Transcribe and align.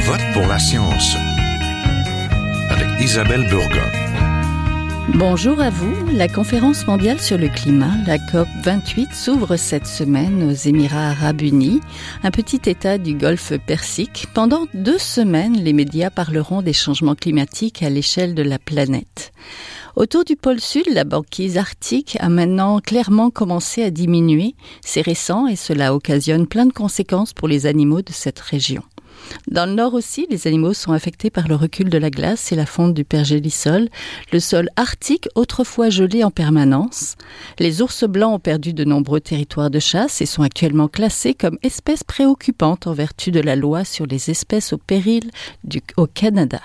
vote 0.00 0.20
pour 0.32 0.46
la 0.46 0.58
science 0.58 1.16
avec 2.70 2.88
Isabelle 3.00 3.46
Burgon. 3.48 3.90
Bonjour 5.14 5.60
à 5.60 5.70
vous. 5.70 5.92
La 6.14 6.28
conférence 6.28 6.86
mondiale 6.86 7.20
sur 7.20 7.36
le 7.36 7.48
climat, 7.48 7.92
la 8.06 8.18
COP 8.18 8.48
28, 8.62 9.12
s'ouvre 9.12 9.56
cette 9.56 9.86
semaine 9.86 10.48
aux 10.48 10.54
Émirats 10.54 11.10
arabes 11.10 11.42
unis, 11.42 11.80
un 12.22 12.30
petit 12.30 12.60
État 12.66 12.96
du 12.96 13.14
Golfe 13.14 13.52
Persique. 13.66 14.26
Pendant 14.32 14.66
deux 14.72 14.98
semaines, 14.98 15.62
les 15.62 15.72
médias 15.72 16.10
parleront 16.10 16.62
des 16.62 16.72
changements 16.72 17.14
climatiques 17.14 17.82
à 17.82 17.90
l'échelle 17.90 18.34
de 18.34 18.42
la 18.42 18.58
planète. 18.58 19.32
Autour 19.96 20.24
du 20.24 20.36
pôle 20.36 20.60
sud, 20.60 20.84
la 20.90 21.04
banquise 21.04 21.58
arctique 21.58 22.16
a 22.20 22.28
maintenant 22.28 22.80
clairement 22.80 23.30
commencé 23.30 23.82
à 23.82 23.90
diminuer. 23.90 24.54
C'est 24.82 25.02
récent 25.02 25.46
et 25.46 25.56
cela 25.56 25.94
occasionne 25.94 26.46
plein 26.46 26.66
de 26.66 26.72
conséquences 26.72 27.34
pour 27.34 27.48
les 27.48 27.66
animaux 27.66 28.00
de 28.00 28.12
cette 28.12 28.40
région. 28.40 28.82
Dans 29.50 29.66
le 29.66 29.74
nord 29.74 29.94
aussi, 29.94 30.26
les 30.30 30.46
animaux 30.46 30.74
sont 30.74 30.92
affectés 30.92 31.30
par 31.30 31.48
le 31.48 31.54
recul 31.54 31.88
de 31.88 31.98
la 31.98 32.10
glace 32.10 32.52
et 32.52 32.56
la 32.56 32.66
fonte 32.66 32.94
du 32.94 33.04
pergélisol, 33.04 33.88
le 34.32 34.40
sol 34.40 34.68
arctique 34.76 35.28
autrefois 35.34 35.90
gelé 35.90 36.24
en 36.24 36.30
permanence. 36.30 37.16
Les 37.58 37.82
ours 37.82 38.04
blancs 38.04 38.34
ont 38.34 38.38
perdu 38.38 38.72
de 38.72 38.84
nombreux 38.84 39.20
territoires 39.20 39.70
de 39.70 39.78
chasse 39.78 40.20
et 40.20 40.26
sont 40.26 40.42
actuellement 40.42 40.88
classés 40.88 41.34
comme 41.34 41.58
espèces 41.62 42.04
préoccupantes 42.04 42.86
en 42.86 42.92
vertu 42.92 43.30
de 43.30 43.40
la 43.40 43.56
loi 43.56 43.84
sur 43.84 44.06
les 44.06 44.30
espèces 44.30 44.72
au 44.72 44.78
péril 44.78 45.30
au 45.96 46.06
Canada. 46.06 46.60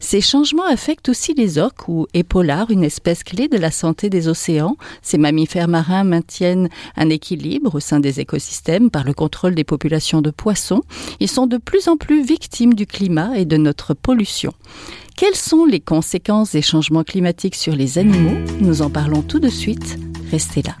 Ces 0.00 0.20
changements 0.20 0.66
affectent 0.66 1.08
aussi 1.08 1.34
les 1.34 1.58
orques 1.58 1.88
ou 1.88 2.06
épaulards, 2.14 2.70
une 2.70 2.84
espèce 2.84 3.24
clé 3.24 3.48
de 3.48 3.56
la 3.56 3.70
santé 3.70 4.10
des 4.10 4.28
océans. 4.28 4.76
Ces 5.02 5.18
mammifères 5.18 5.68
marins 5.68 6.04
maintiennent 6.04 6.68
un 6.96 7.08
équilibre 7.08 7.76
au 7.76 7.80
sein 7.80 8.00
des 8.00 8.20
écosystèmes 8.20 8.90
par 8.90 9.04
le 9.04 9.14
contrôle 9.14 9.54
des 9.54 9.64
populations 9.64 10.20
de 10.20 10.30
poissons. 10.30 10.82
Ils 11.20 11.28
sont 11.28 11.46
de 11.46 11.56
plus 11.56 11.88
en 11.88 11.96
plus 11.96 12.22
victimes 12.22 12.74
du 12.74 12.86
climat 12.86 13.36
et 13.36 13.44
de 13.44 13.56
notre 13.56 13.94
pollution. 13.94 14.52
Quelles 15.16 15.36
sont 15.36 15.64
les 15.64 15.80
conséquences 15.80 16.52
des 16.52 16.62
changements 16.62 17.04
climatiques 17.04 17.54
sur 17.54 17.76
les 17.76 17.98
animaux? 17.98 18.38
Nous 18.60 18.82
en 18.82 18.90
parlons 18.90 19.22
tout 19.22 19.38
de 19.38 19.48
suite. 19.48 19.98
Restez 20.30 20.62
là. 20.62 20.76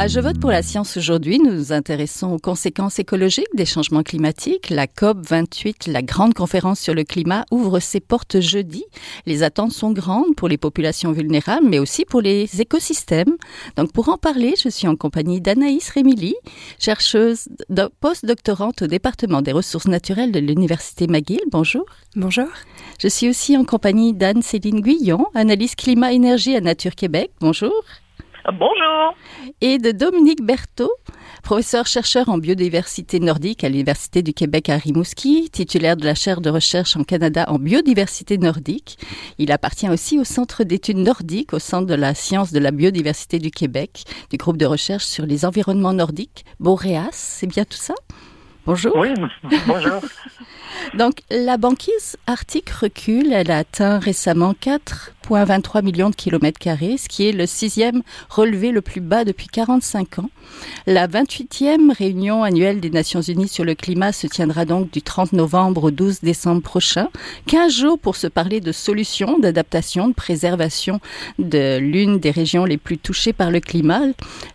À 0.00 0.06
Je 0.06 0.20
vote 0.20 0.38
pour 0.38 0.50
la 0.50 0.62
science 0.62 0.96
aujourd'hui, 0.96 1.40
nous 1.40 1.52
nous 1.52 1.72
intéressons 1.72 2.28
aux 2.28 2.38
conséquences 2.38 3.00
écologiques 3.00 3.48
des 3.54 3.64
changements 3.64 4.04
climatiques. 4.04 4.70
La 4.70 4.86
COP 4.86 5.18
28, 5.28 5.88
la 5.88 6.02
grande 6.02 6.34
conférence 6.34 6.78
sur 6.78 6.94
le 6.94 7.02
climat, 7.02 7.44
ouvre 7.50 7.80
ses 7.80 7.98
portes 7.98 8.38
jeudi. 8.38 8.84
Les 9.26 9.42
attentes 9.42 9.72
sont 9.72 9.90
grandes 9.90 10.36
pour 10.36 10.46
les 10.46 10.56
populations 10.56 11.10
vulnérables, 11.10 11.66
mais 11.68 11.80
aussi 11.80 12.04
pour 12.04 12.20
les 12.20 12.60
écosystèmes. 12.60 13.36
Donc 13.74 13.92
pour 13.92 14.08
en 14.08 14.18
parler, 14.18 14.54
je 14.62 14.68
suis 14.68 14.86
en 14.86 14.94
compagnie 14.94 15.40
d'Anaïs 15.40 15.90
Rémilly, 15.90 16.36
chercheuse 16.78 17.48
post-doctorante 18.00 18.82
au 18.82 18.86
département 18.86 19.42
des 19.42 19.50
ressources 19.50 19.88
naturelles 19.88 20.30
de 20.30 20.38
l'Université 20.38 21.08
McGill. 21.08 21.40
Bonjour. 21.50 21.84
Bonjour. 22.14 22.46
Je 23.00 23.08
suis 23.08 23.28
aussi 23.28 23.56
en 23.56 23.64
compagnie 23.64 24.14
d'Anne-Céline 24.14 24.80
Guyon, 24.80 25.26
analyse 25.34 25.74
climat-énergie 25.74 26.54
à 26.54 26.60
Nature 26.60 26.94
Québec. 26.94 27.32
Bonjour. 27.40 27.72
Bonjour. 28.52 29.14
Et 29.60 29.76
de 29.78 29.90
Dominique 29.90 30.42
Berthaud, 30.42 30.90
professeur-chercheur 31.42 32.30
en 32.30 32.38
biodiversité 32.38 33.20
nordique 33.20 33.62
à 33.62 33.68
l'Université 33.68 34.22
du 34.22 34.32
Québec 34.32 34.70
à 34.70 34.76
Rimouski, 34.76 35.50
titulaire 35.50 35.98
de 35.98 36.06
la 36.06 36.14
chaire 36.14 36.40
de 36.40 36.48
recherche 36.48 36.96
en 36.96 37.04
Canada 37.04 37.44
en 37.48 37.58
biodiversité 37.58 38.38
nordique. 38.38 38.98
Il 39.36 39.52
appartient 39.52 39.88
aussi 39.90 40.18
au 40.18 40.24
Centre 40.24 40.64
d'études 40.64 40.96
nordiques 40.96 41.52
au 41.52 41.58
Centre 41.58 41.86
de 41.86 41.94
la 41.94 42.14
science 42.14 42.50
de 42.50 42.58
la 42.58 42.70
biodiversité 42.70 43.38
du 43.38 43.50
Québec, 43.50 44.04
du 44.30 44.38
groupe 44.38 44.56
de 44.56 44.66
recherche 44.66 45.04
sur 45.04 45.26
les 45.26 45.44
environnements 45.44 45.92
nordiques, 45.92 46.46
Boreas, 46.58 47.10
c'est 47.12 47.46
bien 47.46 47.64
tout 47.64 47.76
ça? 47.76 47.94
Bonjour. 48.64 48.96
Oui, 48.96 49.08
bonjour. 49.66 50.00
Donc, 50.94 51.20
la 51.30 51.56
banquise 51.56 52.16
arctique 52.26 52.68
recule. 52.68 53.32
Elle 53.32 53.50
a 53.50 53.58
atteint 53.58 53.98
récemment 53.98 54.54
4,23 55.28 55.84
millions 55.84 56.10
de 56.10 56.14
kilomètres 56.14 56.58
carrés, 56.58 56.96
ce 56.96 57.08
qui 57.08 57.28
est 57.28 57.32
le 57.32 57.46
sixième 57.46 58.02
relevé 58.30 58.70
le 58.70 58.80
plus 58.80 59.00
bas 59.00 59.24
depuis 59.24 59.46
45 59.46 60.20
ans. 60.20 60.30
La 60.86 61.06
28e 61.06 61.92
réunion 61.92 62.42
annuelle 62.42 62.80
des 62.80 62.88
Nations 62.88 63.20
Unies 63.20 63.48
sur 63.48 63.64
le 63.64 63.74
climat 63.74 64.12
se 64.12 64.26
tiendra 64.26 64.64
donc 64.64 64.90
du 64.90 65.02
30 65.02 65.34
novembre 65.34 65.84
au 65.84 65.90
12 65.90 66.20
décembre 66.20 66.62
prochain. 66.62 67.08
15 67.46 67.72
jours 67.72 67.98
pour 67.98 68.16
se 68.16 68.26
parler 68.26 68.60
de 68.60 68.72
solutions, 68.72 69.38
d'adaptation, 69.38 70.08
de 70.08 70.14
préservation 70.14 71.00
de 71.38 71.78
l'une 71.78 72.18
des 72.18 72.30
régions 72.30 72.64
les 72.64 72.78
plus 72.78 72.96
touchées 72.96 73.34
par 73.34 73.50
le 73.50 73.60
climat. 73.60 74.00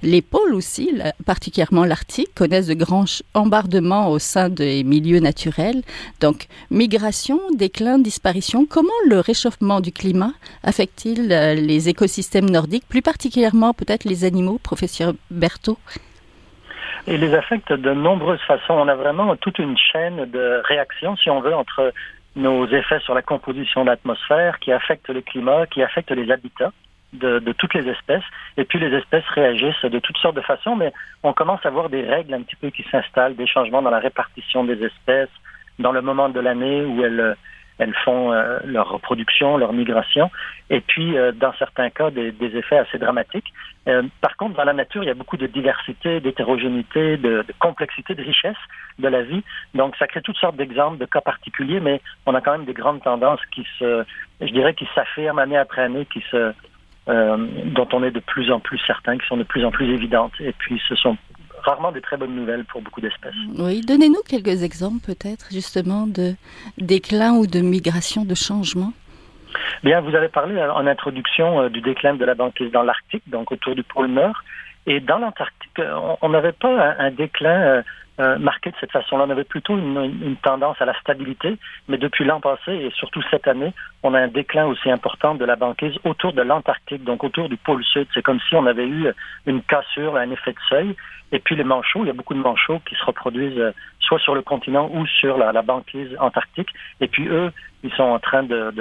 Les 0.02 0.22
pôles 0.22 0.56
aussi, 0.56 0.92
particulièrement 1.26 1.86
l'Arctique, 1.86 2.34
connaissent 2.34 2.68
de 2.68 2.74
grands 2.74 3.06
embardements 3.36 4.10
au 4.10 4.18
sein 4.18 4.50
des 4.50 4.84
milieux 4.84 5.20
naturels. 5.20 5.84
Donc, 6.20 6.48
migration, 6.72 7.40
déclin, 7.54 8.00
disparition, 8.00 8.66
comment 8.66 8.90
le 9.08 9.20
réchauffement 9.20 9.80
du 9.80 9.92
climat 9.92 10.34
affecte-t-il 10.64 11.32
euh, 11.32 11.54
les 11.54 11.90
écosystèmes 11.90 12.50
nordiques, 12.50 12.88
plus 12.88 13.02
particulièrement 13.02 13.74
peut-être 13.74 14.06
les 14.06 14.24
animaux, 14.24 14.60
professeur 14.62 15.14
Berthaud? 15.30 15.78
Il 17.08 17.20
les 17.20 17.34
affecte 17.34 17.74
de 17.74 17.92
nombreuses 17.92 18.42
façons. 18.48 18.74
On 18.74 18.88
a 18.88 18.96
vraiment 18.96 19.36
toute 19.36 19.60
une 19.60 19.78
chaîne 19.78 20.26
de 20.26 20.62
réactions, 20.66 21.18
si 21.18 21.30
on 21.30 21.42
veut, 21.42 21.54
entre 21.54 21.94
nos 22.36 22.66
effets 22.68 23.00
sur 23.02 23.14
la 23.14 23.22
composition 23.22 23.84
de 23.84 23.90
l'atmosphère 23.90 24.60
qui 24.60 24.72
affectent 24.72 25.10
le 25.10 25.22
climat, 25.22 25.68
qui 25.68 25.84
affectent 25.84 26.12
les 26.12 26.32
habitats 26.32 26.72
de, 27.12 27.40
de, 27.40 27.52
toutes 27.52 27.74
les 27.74 27.88
espèces. 27.90 28.24
Et 28.58 28.64
puis 28.64 28.80
les 28.80 28.96
espèces 28.98 29.26
réagissent 29.28 29.84
de 29.84 30.00
toutes 30.00 30.18
sortes 30.18 30.36
de 30.36 30.42
façons, 30.42 30.76
mais 30.76 30.94
on 31.22 31.34
commence 31.34 31.64
à 31.66 31.70
voir 31.70 31.90
des 31.90 32.02
règles 32.02 32.34
un 32.34 32.42
petit 32.42 32.56
peu 32.56 32.70
qui 32.70 32.84
s'installent, 32.90 33.36
des 33.36 33.48
changements 33.48 33.82
dans 33.82 33.92
la 33.92 34.00
répartition 34.00 34.64
des 34.64 34.82
espèces, 34.84 35.30
dans 35.80 35.92
le 35.92 36.02
moment 36.02 36.30
de 36.30 36.40
l'année 36.40 36.84
où 36.86 37.04
elles, 37.04 37.36
elles 37.80 37.94
font 38.06 38.32
euh, 38.32 38.60
leur 38.66 38.90
reproduction, 38.90 39.58
leur 39.58 39.74
migration, 39.74 40.30
et 40.70 40.82
puis 40.82 41.18
euh, 41.18 41.32
dans 41.32 41.54
certains 41.54 41.90
cas 41.90 42.12
des, 42.12 42.32
des 42.32 42.56
effets 42.58 42.78
assez 42.78 42.98
dramatiques. 42.98 43.52
Euh, 43.88 44.04
par 44.22 44.38
contre, 44.38 44.56
dans 44.56 44.64
la 44.64 44.74
nature, 44.74 45.04
il 45.04 45.08
y 45.08 45.12
a 45.12 45.16
beaucoup 45.16 45.38
de 45.38 45.48
diversité, 45.48 46.20
d'hétérogénéité, 46.20 47.18
de, 47.18 47.44
de, 47.48 47.54
complexité, 47.60 48.16
de 48.16 48.24
richesse 48.24 48.58
de 49.00 49.08
la 49.08 49.24
vie. 49.24 49.44
Donc, 49.74 49.96
ça 49.98 50.08
crée 50.08 50.22
toutes 50.22 50.38
sortes 50.38 50.56
d'exemples, 50.56 50.98
de 50.98 51.06
cas 51.06 51.22
particuliers, 51.22 51.80
mais 51.80 52.02
on 52.26 52.36
a 52.36 52.42
quand 52.42 52.52
même 52.52 52.66
des 52.66 52.74
grandes 52.74 53.02
tendances 53.02 53.42
qui 53.52 53.66
se, 53.80 54.06
je 54.40 54.52
dirais, 54.52 54.74
qui 54.74 54.88
s'affirment 54.94 55.40
année 55.40 55.58
après 55.58 55.82
année, 55.82 56.06
qui 56.06 56.24
se, 56.32 56.54
dont 57.08 57.88
on 57.92 58.04
est 58.04 58.12
de 58.12 58.20
plus 58.22 58.52
en 58.52 58.60
plus 58.60 58.80
certain, 58.88 59.18
qui 59.18 59.28
sont 59.28 59.36
de 59.36 59.44
plus 59.44 59.66
en 59.66 59.72
plus 59.72 59.92
évidentes. 59.92 60.34
Et 60.40 60.54
puis, 60.54 60.82
ce 60.88 60.96
sont 60.96 61.18
rarement 61.64 61.92
des 61.92 62.02
très 62.02 62.18
bonnes 62.18 62.36
nouvelles 62.36 62.66
pour 62.66 62.82
beaucoup 62.82 63.02
d'espèces. 63.02 63.34
Oui, 63.58 63.82
donnez-nous 63.82 64.22
quelques 64.28 64.64
exemples 64.64 65.06
peut-être 65.06 65.48
justement 65.52 66.08
de 66.08 66.34
déclin 66.78 67.34
ou 67.34 67.48
de 67.48 67.60
migration, 67.60 68.26
de 68.26 68.36
changement. 68.36 68.94
Bien, 69.84 70.02
vous 70.02 70.16
avez 70.16 70.30
parlé 70.30 70.62
en 70.62 70.88
introduction 70.88 71.62
euh, 71.62 71.70
du 71.70 71.82
déclin 71.82 72.16
de 72.16 72.26
la 72.26 72.36
banquise 72.36 72.72
dans 72.72 72.84
l'Arctique, 72.84 73.24
donc 73.28 73.52
autour 73.52 73.76
du 73.76 73.84
pôle 73.84 74.08
Nord. 74.08 74.44
Et 74.86 75.00
dans 75.00 75.20
l'Antarctique, 75.20 75.80
euh, 75.80 76.16
on 76.22 76.30
n'avait 76.30 76.54
pas 76.54 76.96
un, 77.00 77.12
déclin 77.12 77.84
euh, 78.20 78.38
marqué 78.38 78.70
de 78.70 78.76
cette 78.80 78.92
façon-là. 78.92 79.26
On 79.28 79.30
avait 79.32 79.44
plutôt 79.44 79.76
une, 79.76 80.36
tendance 80.44 80.80
à 80.80 80.86
la 80.86 80.94
stabilité, 81.00 81.58
mais 81.88 81.98
depuis 81.98 82.26
l'an 82.26 82.40
passé 82.40 82.72
et 82.72 82.92
surtout 82.92 83.24
cette 83.32 83.48
année, 83.48 83.74
on 84.04 84.14
a 84.14 84.20
un 84.20 84.28
déclin 84.28 84.66
aussi 84.68 84.92
important 84.92 85.34
de 85.34 85.44
la 85.46 85.56
banquise 85.56 85.96
autour 86.04 86.32
de 86.34 86.44
l'Antarctique, 86.44 87.04
donc 87.04 87.24
autour 87.24 87.50
du 87.50 87.58
pôle 87.58 87.84
sud. 87.84 88.08
C'est 88.14 88.22
comme 88.22 88.40
si 88.48 88.56
on 88.56 88.68
avait 88.68 88.88
eu 88.88 89.08
une 89.48 89.64
cassure, 89.64 90.16
un 90.16 90.30
effet 90.30 90.52
de 90.52 90.60
seuil. 90.70 90.96
Et 91.32 91.40
puis 91.40 91.56
les 91.56 91.64
manchots, 91.64 92.04
il 92.04 92.08
y 92.08 92.12
a 92.12 92.14
beaucoup 92.14 92.36
de 92.36 92.40
manchots 92.40 92.82
qui 92.88 92.94
se 92.94 93.04
reproduisent 93.04 93.58
euh, 93.58 93.72
soit 94.00 94.20
sur 94.20 94.36
le 94.36 94.44
continent 94.44 94.92
ou 94.94 95.08
sur 95.08 95.38
la, 95.38 95.62
banquise 95.64 96.16
antarctique. 96.20 96.70
Et 97.02 97.08
puis 97.08 97.28
eux, 97.28 97.52
ils 97.84 97.92
sont 97.94 98.04
en 98.04 98.20
train 98.20 98.44
de, 98.44 98.72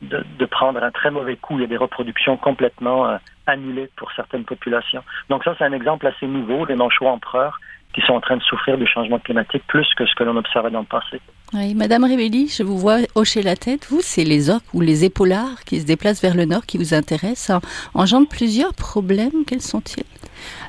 de, 0.00 0.46
prendre 0.46 0.82
un 0.82 0.90
très 0.90 1.10
mauvais 1.10 1.36
coup. 1.36 1.58
Il 1.58 1.60
y 1.60 1.64
a 1.64 1.66
des 1.68 1.76
reproductions 1.76 2.38
complètement 2.38 3.06
euh, 3.06 3.16
annulées 3.46 3.90
pour 3.96 4.10
certaines 4.12 4.44
populations. 4.44 5.04
Donc 5.28 5.44
ça, 5.44 5.54
c'est 5.58 5.64
un 5.64 5.72
exemple 5.72 6.06
assez 6.06 6.26
nouveau, 6.26 6.64
des 6.64 6.74
manchots 6.74 7.08
empereurs 7.08 7.60
qui 7.94 8.00
sont 8.02 8.14
en 8.14 8.20
train 8.20 8.36
de 8.36 8.42
souffrir 8.42 8.78
du 8.78 8.86
changement 8.86 9.18
climatique 9.18 9.62
plus 9.68 9.86
que 9.96 10.06
ce 10.06 10.14
que 10.14 10.24
l'on 10.24 10.36
observait 10.36 10.70
dans 10.70 10.80
le 10.80 10.86
passé. 10.86 11.20
Oui, 11.54 11.74
Madame 11.74 12.04
Révelli, 12.04 12.48
je 12.48 12.62
vous 12.62 12.78
vois 12.78 12.98
hocher 13.14 13.42
la 13.42 13.56
tête. 13.56 13.86
Vous, 13.90 14.00
c'est 14.00 14.24
les 14.24 14.48
orques 14.48 14.64
ou 14.72 14.80
les 14.80 15.04
épaulards 15.04 15.64
qui 15.66 15.80
se 15.80 15.84
déplacent 15.84 16.22
vers 16.22 16.34
le 16.34 16.46
nord 16.46 16.64
qui 16.64 16.78
vous 16.78 16.94
intéressent. 16.94 17.60
En, 17.94 18.02
engendrent 18.02 18.28
plusieurs 18.28 18.72
problèmes. 18.72 19.44
Quels 19.46 19.60
sont-ils? 19.60 20.04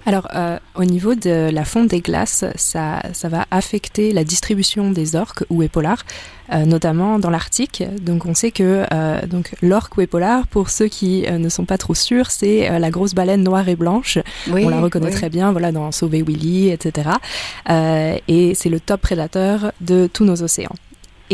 Alors, 0.05 0.27
euh, 0.35 0.59
au 0.75 0.83
niveau 0.83 1.15
de 1.15 1.49
la 1.51 1.63
fonte 1.63 1.87
des 1.87 2.01
glaces, 2.01 2.43
ça, 2.55 3.01
ça 3.13 3.29
va 3.29 3.45
affecter 3.49 4.11
la 4.11 4.25
distribution 4.25 4.91
des 4.91 5.15
orques 5.15 5.45
ou 5.49 5.63
épaulards, 5.63 6.03
euh, 6.51 6.65
notamment 6.65 7.19
dans 7.19 7.29
l'Arctique. 7.29 7.83
Donc, 8.01 8.25
on 8.25 8.33
sait 8.33 8.51
que 8.51 8.85
euh, 8.91 9.25
donc 9.25 9.55
l'orque 9.61 9.97
ou 9.97 10.01
épaulard, 10.01 10.47
pour 10.47 10.69
ceux 10.69 10.87
qui 10.87 11.25
euh, 11.25 11.37
ne 11.37 11.49
sont 11.49 11.65
pas 11.65 11.77
trop 11.77 11.93
sûrs, 11.93 12.31
c'est 12.31 12.69
euh, 12.69 12.79
la 12.79 12.89
grosse 12.89 13.13
baleine 13.13 13.43
noire 13.43 13.67
et 13.69 13.75
blanche. 13.75 14.19
Oui, 14.49 14.65
on 14.65 14.69
la 14.69 14.81
reconnaît 14.81 15.07
oui. 15.07 15.13
très 15.13 15.29
bien, 15.29 15.51
voilà, 15.51 15.71
dans 15.71 15.91
Sauver 15.91 16.21
Willy, 16.21 16.69
etc. 16.69 17.09
Euh, 17.69 18.17
et 18.27 18.55
c'est 18.55 18.69
le 18.69 18.79
top 18.79 19.01
prédateur 19.01 19.71
de 19.81 20.09
tous 20.11 20.25
nos 20.25 20.41
océans. 20.43 20.75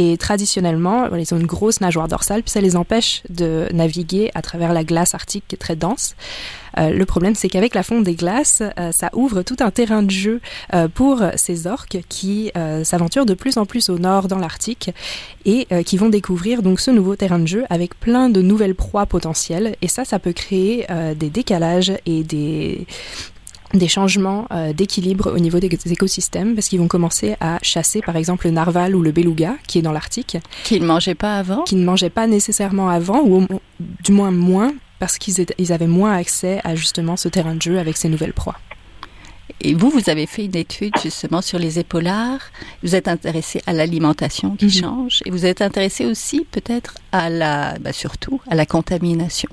Et 0.02 0.16
traditionnellement, 0.16 1.14
ils 1.14 1.34
ont 1.34 1.38
une 1.38 1.46
grosse 1.46 1.82
nageoire 1.82 2.08
dorsale, 2.08 2.42
puis 2.42 2.52
ça 2.52 2.62
les 2.62 2.78
empêche 2.78 3.22
de 3.28 3.68
naviguer 3.74 4.32
à 4.34 4.42
travers 4.42 4.72
la 4.72 4.86
glace 4.86 5.14
arctique 5.14 5.44
qui 5.46 5.56
est 5.56 5.58
très 5.58 5.76
dense. 5.76 6.16
Euh, 6.78 6.92
le 6.92 7.06
problème, 7.06 7.36
c'est 7.36 7.50
qu'avec 7.50 7.76
la 7.76 7.84
fonte 7.84 8.06
des 8.06 8.16
glaces, 8.16 8.64
euh, 8.80 8.94
ça 8.94 9.10
ouvre 9.12 9.42
tout 9.42 9.58
un 9.60 9.72
terrain 9.72 10.02
de 10.02 10.10
jeu 10.10 10.40
euh, 10.74 10.88
pour 10.88 11.22
ces 11.36 11.68
orques 11.68 11.98
qui 12.08 12.50
s'aventurent 12.84 13.26
de 13.26 13.34
plus 13.34 13.58
en 13.58 13.66
plus 13.66 13.90
au 13.90 14.00
nord 14.00 14.30
dans 14.30 14.38
l'Arctique 14.38 14.92
et 15.44 15.68
qui 15.84 15.98
vont 15.98 16.10
découvrir 16.10 16.62
donc 16.62 16.80
ce 16.80 16.92
nouveau 16.92 17.16
terrain 17.16 17.40
de 17.40 17.48
jeu 17.48 17.66
avec 17.70 18.00
plein 18.00 18.30
de 18.30 18.42
nouvelles 18.42 18.76
proies 18.76 19.06
potentielles. 19.06 19.76
Et 19.82 19.90
ça, 19.90 20.06
ça 20.06 20.20
peut 20.20 20.34
créer 20.34 20.86
des 21.16 21.30
décalages 21.30 21.94
et 22.06 22.24
des 22.24 22.86
des 23.74 23.88
changements 23.88 24.48
euh, 24.52 24.74
d'équilibre 24.74 25.32
au 25.34 25.40
niveau 25.40 25.60
des 25.60 25.70
des 25.70 25.92
écosystèmes 25.94 26.56
parce 26.56 26.68
qu'ils 26.70 26.80
vont 26.80 26.88
commencer 26.88 27.36
à 27.40 27.60
chasser 27.62 28.02
par 28.02 28.16
exemple 28.16 28.48
le 28.48 28.52
narval 28.52 28.96
ou 28.96 29.02
le 29.02 29.12
beluga 29.12 29.56
qui 29.68 29.78
est 29.78 29.82
dans 29.84 29.92
l'Arctique 29.92 30.38
Qu'ils 30.64 30.82
ne 30.82 30.88
mangeaient 30.88 31.16
pas 31.16 31.38
avant? 31.38 31.64
Qui 31.64 31.76
ne 31.76 31.86
mangeaient 31.86 32.10
pas 32.10 32.26
nécessairement 32.28 32.90
avant, 32.90 33.22
ou 33.22 33.44
au- 33.44 33.62
du 34.04 34.12
moins 34.12 34.32
moins, 34.32 34.74
parce 35.00 35.18
qu'ils 35.18 35.72
avaient 35.72 35.88
moins 35.88 36.14
accès 36.14 36.60
à 36.64 36.76
justement 36.76 37.16
ce 37.18 37.30
terrain 37.30 37.56
de 37.56 37.62
jeu 37.62 37.78
avec 37.80 37.96
ces 37.98 38.10
nouvelles 38.10 38.34
proies. 38.34 38.56
Et 39.62 39.74
vous, 39.74 39.90
vous 39.90 40.10
avez 40.10 40.26
fait 40.26 40.46
une 40.46 40.56
étude 40.56 40.94
justement 41.04 41.42
sur 41.42 41.60
les 41.60 41.80
épaulards. 41.80 42.40
Vous 42.82 42.96
êtes 42.96 43.08
intéressé 43.08 43.62
à 43.68 43.74
l'alimentation 43.74 44.56
qui 44.56 44.66
Mhm. 44.66 44.72
change 44.72 45.20
et 45.26 45.32
vous 45.32 45.46
êtes 45.46 45.62
intéressé 45.62 46.06
aussi 46.06 46.46
peut-être 46.50 46.96
à 47.12 47.30
la, 47.30 47.78
bah, 47.80 47.92
surtout 47.92 48.40
à 48.50 48.56
la 48.56 48.66
contamination. 48.66 49.50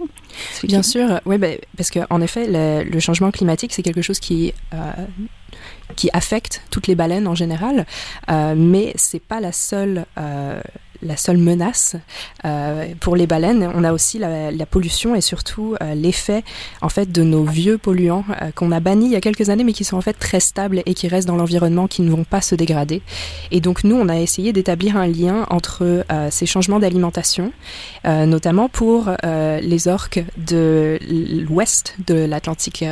Bien 0.65 0.83
sûr, 0.83 1.21
oui, 1.27 1.39
ben, 1.39 1.59
parce 1.77 1.91
qu'en 1.91 2.21
effet, 2.21 2.47
le, 2.49 2.85
le 2.89 3.01
changement 3.01 3.31
climatique, 3.31 3.73
c'est 3.73 3.83
quelque 3.83 4.03
chose 4.03 4.21
qui, 4.21 4.53
euh, 4.75 4.77
qui 5.97 6.09
affecte 6.13 6.63
toutes 6.71 6.87
les 6.87 6.95
baleines 6.95 7.27
en 7.27 7.35
général, 7.35 7.87
euh, 8.31 8.55
mais 8.57 8.93
c'est 8.97 9.23
pas 9.23 9.41
la 9.41 9.53
seule. 9.53 10.05
euh, 10.19 10.61
la 11.03 11.17
seule 11.17 11.39
menace 11.39 11.97
euh, 12.45 12.87
pour 13.01 13.17
les 13.17 13.27
baleines, 13.27 13.71
on 13.75 13.85
a 13.85 13.93
aussi 13.93 14.19
la, 14.19 14.67
pollution 14.67 15.15
et 15.15 15.21
surtout 15.21 15.77
euh, 15.81 15.95
l'effet 15.95 16.43
en 16.83 16.89
fait 16.89 17.13
de 17.13 17.23
nos 17.23 17.45
vieux 17.45 17.79
polluants 17.79 18.25
euh, 18.43 18.51
qu'on 18.53 18.73
a 18.73 18.81
bannis 18.81 19.07
il 19.07 19.13
y 19.13 19.17
a 19.17 19.21
quelques 19.21 19.49
années, 19.49 19.65
mais 19.65 19.73
qui 19.73 19.85
sont 19.85 19.97
en 19.97 20.01
fait 20.01 20.15
très 20.15 20.41
stables 20.41 20.83
et 20.87 20.95
qui 20.95 21.07
restent 21.07 21.29
dans 21.29 21.37
l'environnement, 21.37 21.87
qui 21.87 22.03
ne 22.03 22.11
vont 22.11 22.25
pas 22.25 22.41
se 22.41 22.55
dégrader. 22.55 23.03
Et 23.51 23.61
donc 23.61 23.85
nous, 23.85 23.97
on 23.97 24.09
a 24.09 24.19
essayé 24.19 24.53
d'établir 24.53 24.97
un 24.97 25.07
lien 25.07 25.47
entre 25.51 26.05
ces 26.31 26.47
changements 26.47 26.81
d'alimentation, 26.81 27.53
notamment 28.05 28.69
pour 28.69 29.11
les 29.23 29.89
orques 29.89 30.23
de 30.37 30.99
l'ouest 31.09 31.97
de 32.07 32.15
l'Atlantique, 32.15 32.85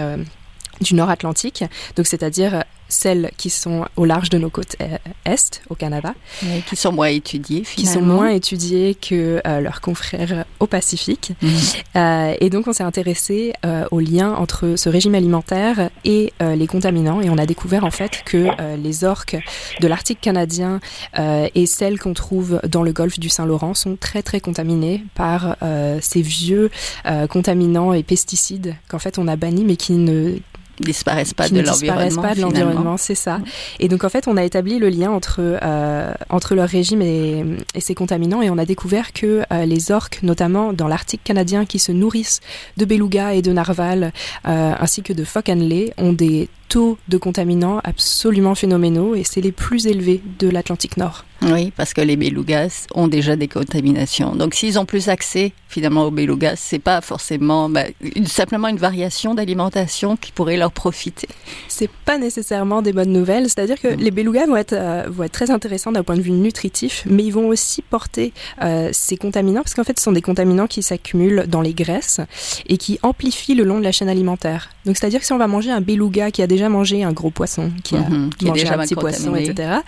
du 0.80 0.94
Nord 0.94 1.10
Atlantique, 1.10 1.64
donc 1.96 2.06
c'est-à-dire 2.06 2.64
celles 2.86 3.30
qui 3.38 3.48
sont 3.48 3.86
au 3.96 4.04
large 4.04 4.28
de 4.28 4.36
nos 4.38 4.50
côtes 4.50 4.76
euh, 4.80 4.98
est, 5.24 5.62
au 5.70 5.74
Canada, 5.74 6.14
Oui, 6.42 6.62
qui 6.68 6.76
sont 6.76 6.92
moins 6.92 7.08
étudiés 7.08 7.62
qui 7.62 7.86
finalement. 7.86 8.00
sont 8.00 8.06
moins 8.06 8.28
étudiées 8.28 8.94
que 8.94 9.40
euh, 9.46 9.60
leurs 9.60 9.80
confrères 9.80 10.44
au 10.60 10.66
Pacifique. 10.66 11.32
Mhm. 11.42 11.50
Euh, 11.96 12.34
et 12.40 12.50
donc 12.50 12.68
on 12.68 12.72
s'est 12.72 12.82
intéressé 12.84 13.54
euh, 13.64 13.86
au 13.90 14.00
lien 14.00 14.34
entre 14.34 14.74
ce 14.76 14.88
régime 14.90 15.14
alimentaire 15.14 15.88
et 16.04 16.32
euh, 16.42 16.54
les 16.56 16.66
contaminants 16.66 17.20
et 17.22 17.30
on 17.30 17.38
a 17.38 17.46
découvert 17.46 17.84
en 17.84 17.90
fait 17.90 18.22
que 18.26 18.48
euh, 18.60 18.76
les 18.76 19.02
orques 19.04 19.36
de 19.80 19.88
l'Arctique 19.88 20.20
canadien 20.20 20.80
euh, 21.18 21.48
et 21.54 21.64
celles 21.66 21.98
qu'on 21.98 22.14
trouve 22.14 22.60
dans 22.68 22.82
le 22.82 22.92
golfe 22.92 23.18
du 23.18 23.30
Saint-Laurent 23.30 23.74
sont 23.74 23.96
très 23.96 24.22
très 24.22 24.40
contaminées 24.40 25.02
par 25.14 25.56
euh, 25.62 25.98
ces 26.02 26.20
vieux 26.20 26.70
euh, 27.06 27.26
contaminants 27.26 27.92
et 27.94 28.02
pesticides 28.02 28.76
qu'en 28.88 28.98
fait 28.98 29.18
on 29.18 29.26
a 29.26 29.36
bannis 29.36 29.64
mais 29.64 29.76
qui 29.76 29.92
ne 29.94 30.36
disparaissent 30.80 31.34
pas 31.34 31.46
qui 31.46 31.54
de 31.54 31.58
ne 31.58 31.62
disparaissent 31.62 32.16
l'environnement. 32.16 32.22
pas 32.22 32.34
de 32.34 32.40
l'environnement, 32.40 32.96
c'est 32.96 33.14
ça. 33.14 33.40
Et 33.80 33.88
donc 33.88 34.04
en 34.04 34.08
fait, 34.08 34.28
on 34.28 34.36
a 34.36 34.44
établi 34.44 34.78
le 34.78 34.88
lien 34.88 35.10
entre 35.10 35.40
euh, 35.40 36.12
entre 36.30 36.54
leur 36.54 36.68
régime 36.68 37.02
et, 37.02 37.44
et 37.74 37.80
ces 37.80 37.94
contaminants, 37.94 38.42
et 38.42 38.50
on 38.50 38.58
a 38.58 38.64
découvert 38.64 39.12
que 39.12 39.42
euh, 39.52 39.64
les 39.64 39.90
orques, 39.90 40.20
notamment 40.22 40.72
dans 40.72 40.88
l'Arctique 40.88 41.22
canadien, 41.24 41.64
qui 41.64 41.78
se 41.78 41.92
nourrissent 41.92 42.40
de 42.76 42.84
belugas 42.84 43.32
et 43.32 43.42
de 43.42 43.52
narvals, 43.52 44.12
euh, 44.46 44.72
ainsi 44.78 45.02
que 45.02 45.12
de 45.12 45.24
phoques 45.24 45.48
annelés, 45.48 45.92
ont 45.98 46.12
des 46.12 46.48
taux 46.68 46.98
de 47.08 47.16
contaminants 47.18 47.80
absolument 47.84 48.54
phénoménaux, 48.54 49.14
et 49.14 49.24
c'est 49.24 49.40
les 49.40 49.52
plus 49.52 49.86
élevés 49.86 50.20
de 50.38 50.48
l'Atlantique 50.48 50.96
Nord. 50.96 51.24
Oui, 51.42 51.72
parce 51.76 51.92
que 51.92 52.00
les 52.00 52.16
belugas 52.16 52.86
ont 52.94 53.06
déjà 53.08 53.36
des 53.36 53.48
contaminations. 53.48 54.34
Donc, 54.34 54.54
s'ils 54.54 54.78
ont 54.78 54.86
plus 54.86 55.08
accès 55.08 55.52
finalement 55.68 56.04
aux 56.04 56.10
belugas, 56.10 56.54
c'est 56.56 56.78
pas 56.78 57.00
forcément 57.02 57.68
bah, 57.68 57.84
une- 58.14 58.26
simplement 58.26 58.68
une 58.68 58.78
variation 58.78 59.34
d'alimentation 59.34 60.16
qui 60.16 60.32
pourrait 60.32 60.56
leur 60.56 60.72
profiter. 60.72 61.28
C'est 61.68 61.90
pas 62.06 62.16
nécessairement 62.16 62.80
des 62.80 62.92
bonnes 62.92 63.12
nouvelles, 63.12 63.44
c'est-à-dire 63.50 63.78
que 63.80 63.88
les 63.88 64.10
belugas 64.10 64.46
vont 64.46 64.56
être, 64.56 64.72
euh, 64.72 65.04
vont 65.08 65.24
être 65.24 65.32
très 65.32 65.50
intéressants 65.50 65.92
d'un 65.92 66.02
point 66.02 66.16
de 66.16 66.22
vue 66.22 66.30
nutritif, 66.30 67.02
mais 67.10 67.24
ils 67.24 67.32
vont 67.32 67.48
aussi 67.48 67.82
porter 67.82 68.32
euh, 68.62 68.88
ces 68.92 69.16
contaminants, 69.18 69.62
parce 69.62 69.74
qu'en 69.74 69.84
fait, 69.84 69.98
ce 69.98 70.04
sont 70.04 70.12
des 70.12 70.22
contaminants 70.22 70.66
qui 70.68 70.82
s'accumulent 70.82 71.44
dans 71.48 71.60
les 71.60 71.74
graisses 71.74 72.20
et 72.66 72.78
qui 72.78 72.98
amplifient 73.02 73.54
le 73.56 73.64
long 73.64 73.78
de 73.80 73.84
la 73.84 73.92
chaîne 73.92 74.08
alimentaire. 74.08 74.70
Donc, 74.86 74.96
c'est-à-dire 74.96 75.20
que 75.20 75.26
si 75.26 75.32
on 75.32 75.38
va 75.38 75.46
manger 75.48 75.70
un 75.72 75.80
beluga 75.82 76.30
qui 76.30 76.40
a 76.42 76.46
déjà 76.54 76.68
mangé 76.68 77.02
un 77.04 77.12
gros 77.12 77.30
poisson, 77.30 77.70
qui 77.82 77.96
a 77.96 78.00
Mhm, 78.00 78.30
qui 78.34 78.46
mangé 78.46 78.62
déjà 78.62 78.74
un 78.74 78.82
petit 78.82 78.94
poisson, 78.94 79.34
etc., 79.34 79.78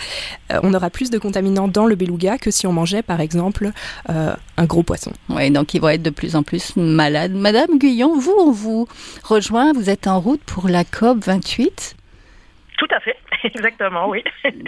euh, 0.53 0.61
on 0.63 0.75
aura 0.75 0.91
plus 0.91 1.11
de 1.11 1.19
contaminants 1.19 1.69
dans 1.69 1.87
le 1.87 1.95
beluga 1.95 2.39
que 2.39 2.51
si 2.51 2.67
on 2.67 2.73
mangeait, 2.73 3.03
par 3.03 3.21
exemple, 3.21 3.71
euh, 4.11 4.35
un 4.57 4.65
gros 4.65 4.83
poisson. 4.83 5.13
Oui, 5.29 5.51
donc 5.51 5.75
ils 5.75 5.81
vont 5.81 5.89
être 5.91 6.03
de 6.03 6.11
plus 6.11 6.35
en 6.37 6.43
plus 6.43 6.75
malades. 6.77 7.33
Madame 7.33 7.79
Guyon, 7.79 8.19
vous, 8.19 8.35
on 8.39 8.51
vous 8.51 8.89
rejoint, 9.23 9.73
vous 9.73 9.89
êtes 9.91 10.07
en 10.07 10.21
route 10.21 10.43
pour 10.45 10.69
la 10.69 10.85
COP 10.85 11.25
28. 11.25 11.97
Tout 12.79 12.89
à 12.95 13.01
fait, 13.01 13.17
exactement, 13.45 14.09
oui. 14.09 14.23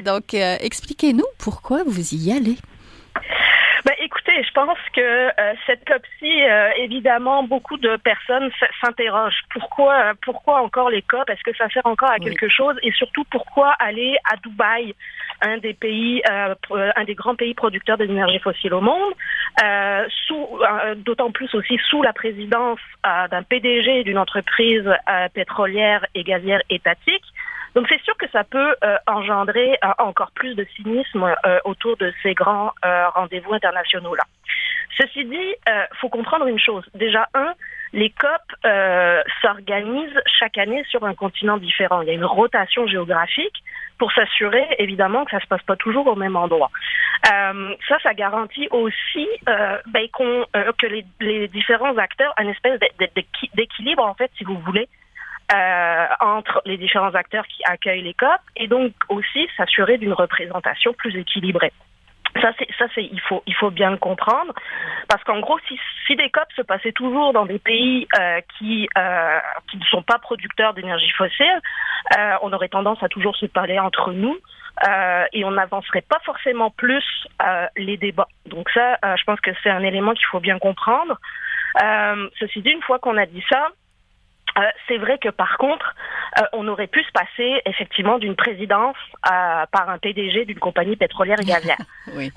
Donc, 0.04 0.34
euh, 0.34 0.56
expliquez-nous 0.60 1.26
pourquoi 1.38 1.82
vous 1.86 2.14
y 2.14 2.32
allez. 2.32 2.56
Écoutez, 4.38 4.48
je 4.48 4.54
pense 4.54 4.78
que 4.94 5.00
euh, 5.00 5.54
cette 5.66 5.84
COP-ci, 5.84 6.42
euh, 6.42 6.70
évidemment, 6.76 7.42
beaucoup 7.42 7.76
de 7.76 7.96
personnes 7.96 8.50
s'interrogent. 8.80 9.42
Pourquoi, 9.50 9.94
euh, 9.94 10.14
pourquoi 10.22 10.60
encore 10.60 10.90
les 10.90 11.02
COP? 11.02 11.28
Est-ce 11.28 11.42
que 11.42 11.56
ça 11.56 11.68
sert 11.70 11.86
encore 11.86 12.10
à 12.10 12.16
Oui. 12.20 12.26
quelque 12.26 12.48
chose? 12.48 12.76
Et 12.82 12.92
surtout, 12.92 13.24
pourquoi 13.30 13.72
aller 13.78 14.16
à 14.30 14.36
Dubaï, 14.36 14.94
un 15.42 15.58
des 15.58 15.74
pays, 15.74 16.22
euh, 16.30 16.54
un 16.70 17.04
des 17.04 17.14
grands 17.14 17.34
pays 17.34 17.54
producteurs 17.54 17.98
d'énergie 17.98 18.38
fossile 18.38 18.74
au 18.74 18.80
monde, 18.80 19.14
d'autant 21.04 21.30
plus 21.30 21.52
aussi 21.54 21.78
sous 21.88 22.02
la 22.02 22.12
présidence 22.12 22.80
d'un 23.04 23.42
PDG 23.42 24.04
d'une 24.04 24.18
entreprise 24.18 24.88
pétrolière 25.34 26.04
et 26.14 26.22
gazière 26.24 26.60
étatique. 26.70 27.24
Donc 27.78 27.86
c'est 27.88 28.02
sûr 28.02 28.16
que 28.16 28.26
ça 28.30 28.42
peut 28.42 28.74
euh, 28.82 28.96
engendrer 29.06 29.78
euh, 29.84 29.88
encore 29.98 30.32
plus 30.32 30.56
de 30.56 30.66
cynisme 30.74 31.22
euh, 31.46 31.60
autour 31.64 31.96
de 31.96 32.12
ces 32.24 32.34
grands 32.34 32.72
rendez-vous 33.14 33.54
internationaux 33.54 34.16
là. 34.16 34.24
Ceci 34.96 35.24
dit, 35.24 35.54
euh, 35.68 35.84
faut 36.00 36.08
comprendre 36.08 36.48
une 36.48 36.58
chose. 36.58 36.84
Déjà 36.94 37.28
un, 37.34 37.52
les 37.92 38.10
COP 38.10 38.42
s'organisent 39.42 40.20
chaque 40.40 40.58
année 40.58 40.82
sur 40.88 41.04
un 41.04 41.14
continent 41.14 41.56
différent. 41.56 42.00
Il 42.02 42.08
y 42.08 42.10
a 42.10 42.14
une 42.14 42.24
rotation 42.24 42.88
géographique 42.88 43.62
pour 43.96 44.10
s'assurer 44.10 44.66
évidemment 44.80 45.24
que 45.24 45.30
ça 45.30 45.38
se 45.40 45.46
passe 45.46 45.62
pas 45.62 45.76
toujours 45.76 46.08
au 46.08 46.16
même 46.16 46.34
endroit. 46.34 46.70
Ça, 47.22 47.96
ça 48.02 48.12
garantit 48.14 48.66
aussi 48.72 49.28
ben, 49.46 50.08
que 50.16 50.86
les, 50.86 51.04
les 51.20 51.46
différents 51.46 51.96
acteurs, 51.96 52.34
un 52.38 52.48
espèce 52.48 52.80
d'é- 52.80 52.90
d'é- 52.98 53.12
d'équi- 53.14 53.50
d'équilibre 53.54 54.04
en 54.04 54.14
fait, 54.14 54.32
si 54.36 54.42
vous 54.42 54.58
voulez, 54.58 54.88
euh, 55.52 56.06
entre 56.20 56.60
les 56.64 56.76
différents 56.76 57.14
acteurs 57.14 57.46
qui 57.46 57.62
accueillent 57.64 58.02
les 58.02 58.14
COP 58.14 58.40
et 58.56 58.68
donc 58.68 58.92
aussi 59.08 59.48
s'assurer 59.56 59.98
d'une 59.98 60.12
représentation 60.12 60.92
plus 60.92 61.16
équilibrée. 61.16 61.72
Ça, 62.42 62.52
c'est, 62.58 62.68
ça, 62.78 62.84
c'est, 62.94 63.04
il 63.04 63.20
faut, 63.22 63.42
il 63.46 63.54
faut 63.54 63.70
bien 63.70 63.90
le 63.90 63.96
comprendre, 63.96 64.52
parce 65.08 65.24
qu'en 65.24 65.40
gros, 65.40 65.58
si, 65.66 65.80
si 66.06 66.14
des 66.14 66.30
COP 66.30 66.44
se 66.54 66.62
passaient 66.62 66.92
toujours 66.92 67.32
dans 67.32 67.46
des 67.46 67.58
pays 67.58 68.06
euh, 68.18 68.40
qui, 68.58 68.88
euh, 68.96 69.38
qui 69.70 69.78
ne 69.78 69.84
sont 69.84 70.02
pas 70.02 70.18
producteurs 70.18 70.74
d'énergie 70.74 71.10
fossile, 71.10 71.60
euh, 72.16 72.34
on 72.42 72.52
aurait 72.52 72.68
tendance 72.68 73.02
à 73.02 73.08
toujours 73.08 73.34
se 73.36 73.46
parler 73.46 73.78
entre 73.78 74.12
nous. 74.12 74.36
euh, 74.86 75.24
et 75.32 75.44
on 75.44 75.50
n'avancerait 75.52 76.02
pas 76.02 76.18
forcément 76.24 76.70
plus 76.70 77.04
euh, 77.42 77.66
les 77.76 77.96
débats. 77.96 78.28
Donc 78.46 78.68
ça, 78.70 78.98
euh, 79.04 79.16
je 79.16 79.24
pense 79.24 79.40
que 79.40 79.50
c'est 79.62 79.70
un 79.70 79.82
élément 79.82 80.12
qu'il 80.12 80.26
faut 80.26 80.40
bien 80.40 80.58
comprendre. 80.58 81.18
Ceci 82.40 82.60
dit, 82.62 82.70
une 82.70 82.82
fois 82.82 82.98
qu'on 82.98 83.16
a 83.16 83.26
dit 83.26 83.44
ça, 83.48 83.68
euh, 84.58 84.62
c'est 84.88 84.98
vrai 84.98 85.18
que 85.18 85.28
par 85.28 85.56
contre, 85.58 85.94
euh, 86.38 86.44
on 86.52 86.66
aurait 86.68 86.86
pu 86.86 87.02
se 87.02 87.12
passer 87.12 87.62
effectivement 87.64 88.18
d'une 88.18 88.34
présidence 88.34 88.96
euh, 89.26 89.64
par 89.70 89.88
un 89.88 89.98
PDG 89.98 90.44
d'une 90.44 90.58
compagnie 90.58 90.96
pétrolière 90.96 91.38
et 91.40 91.44
gazière. 91.44 91.78
Oui. 92.14 92.32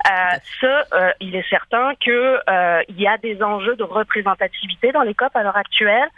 Ce, 0.60 1.14
il 1.20 1.34
est 1.34 1.48
certain 1.48 1.94
que 1.94 2.38
euh, 2.48 2.82
il 2.88 3.00
y 3.00 3.06
a 3.06 3.16
des 3.16 3.42
enjeux 3.42 3.74
de 3.74 3.84
représentativité 3.84 4.92
dans 4.92 5.00
les 5.00 5.14
COP 5.14 5.34
à 5.34 5.42
l'heure 5.42 5.56
actuelle. 5.56 6.08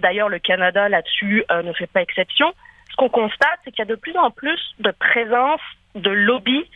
D'ailleurs, 0.00 0.28
le 0.28 0.40
Canada 0.40 0.88
là-dessus 0.88 1.44
ne 1.50 1.72
fait 1.72 1.86
pas 1.86 2.02
exception. 2.02 2.52
Ce 2.90 2.96
qu'on 2.96 3.08
constate, 3.08 3.60
c'est 3.64 3.70
qu'il 3.70 3.78
y 3.78 3.82
a 3.82 3.90
de 3.90 3.94
plus 3.94 4.16
en 4.18 4.32
plus 4.32 4.60
de 4.80 4.90
présence 4.90 5.60
de 5.94 6.10
lobbies 6.10 6.68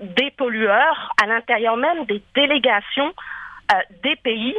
des 0.00 0.32
pollueurs 0.32 1.12
à 1.22 1.26
l'intérieur 1.26 1.76
même 1.76 2.04
des 2.06 2.20
délégations 2.34 3.14
des 4.02 4.16
pays, 4.16 4.54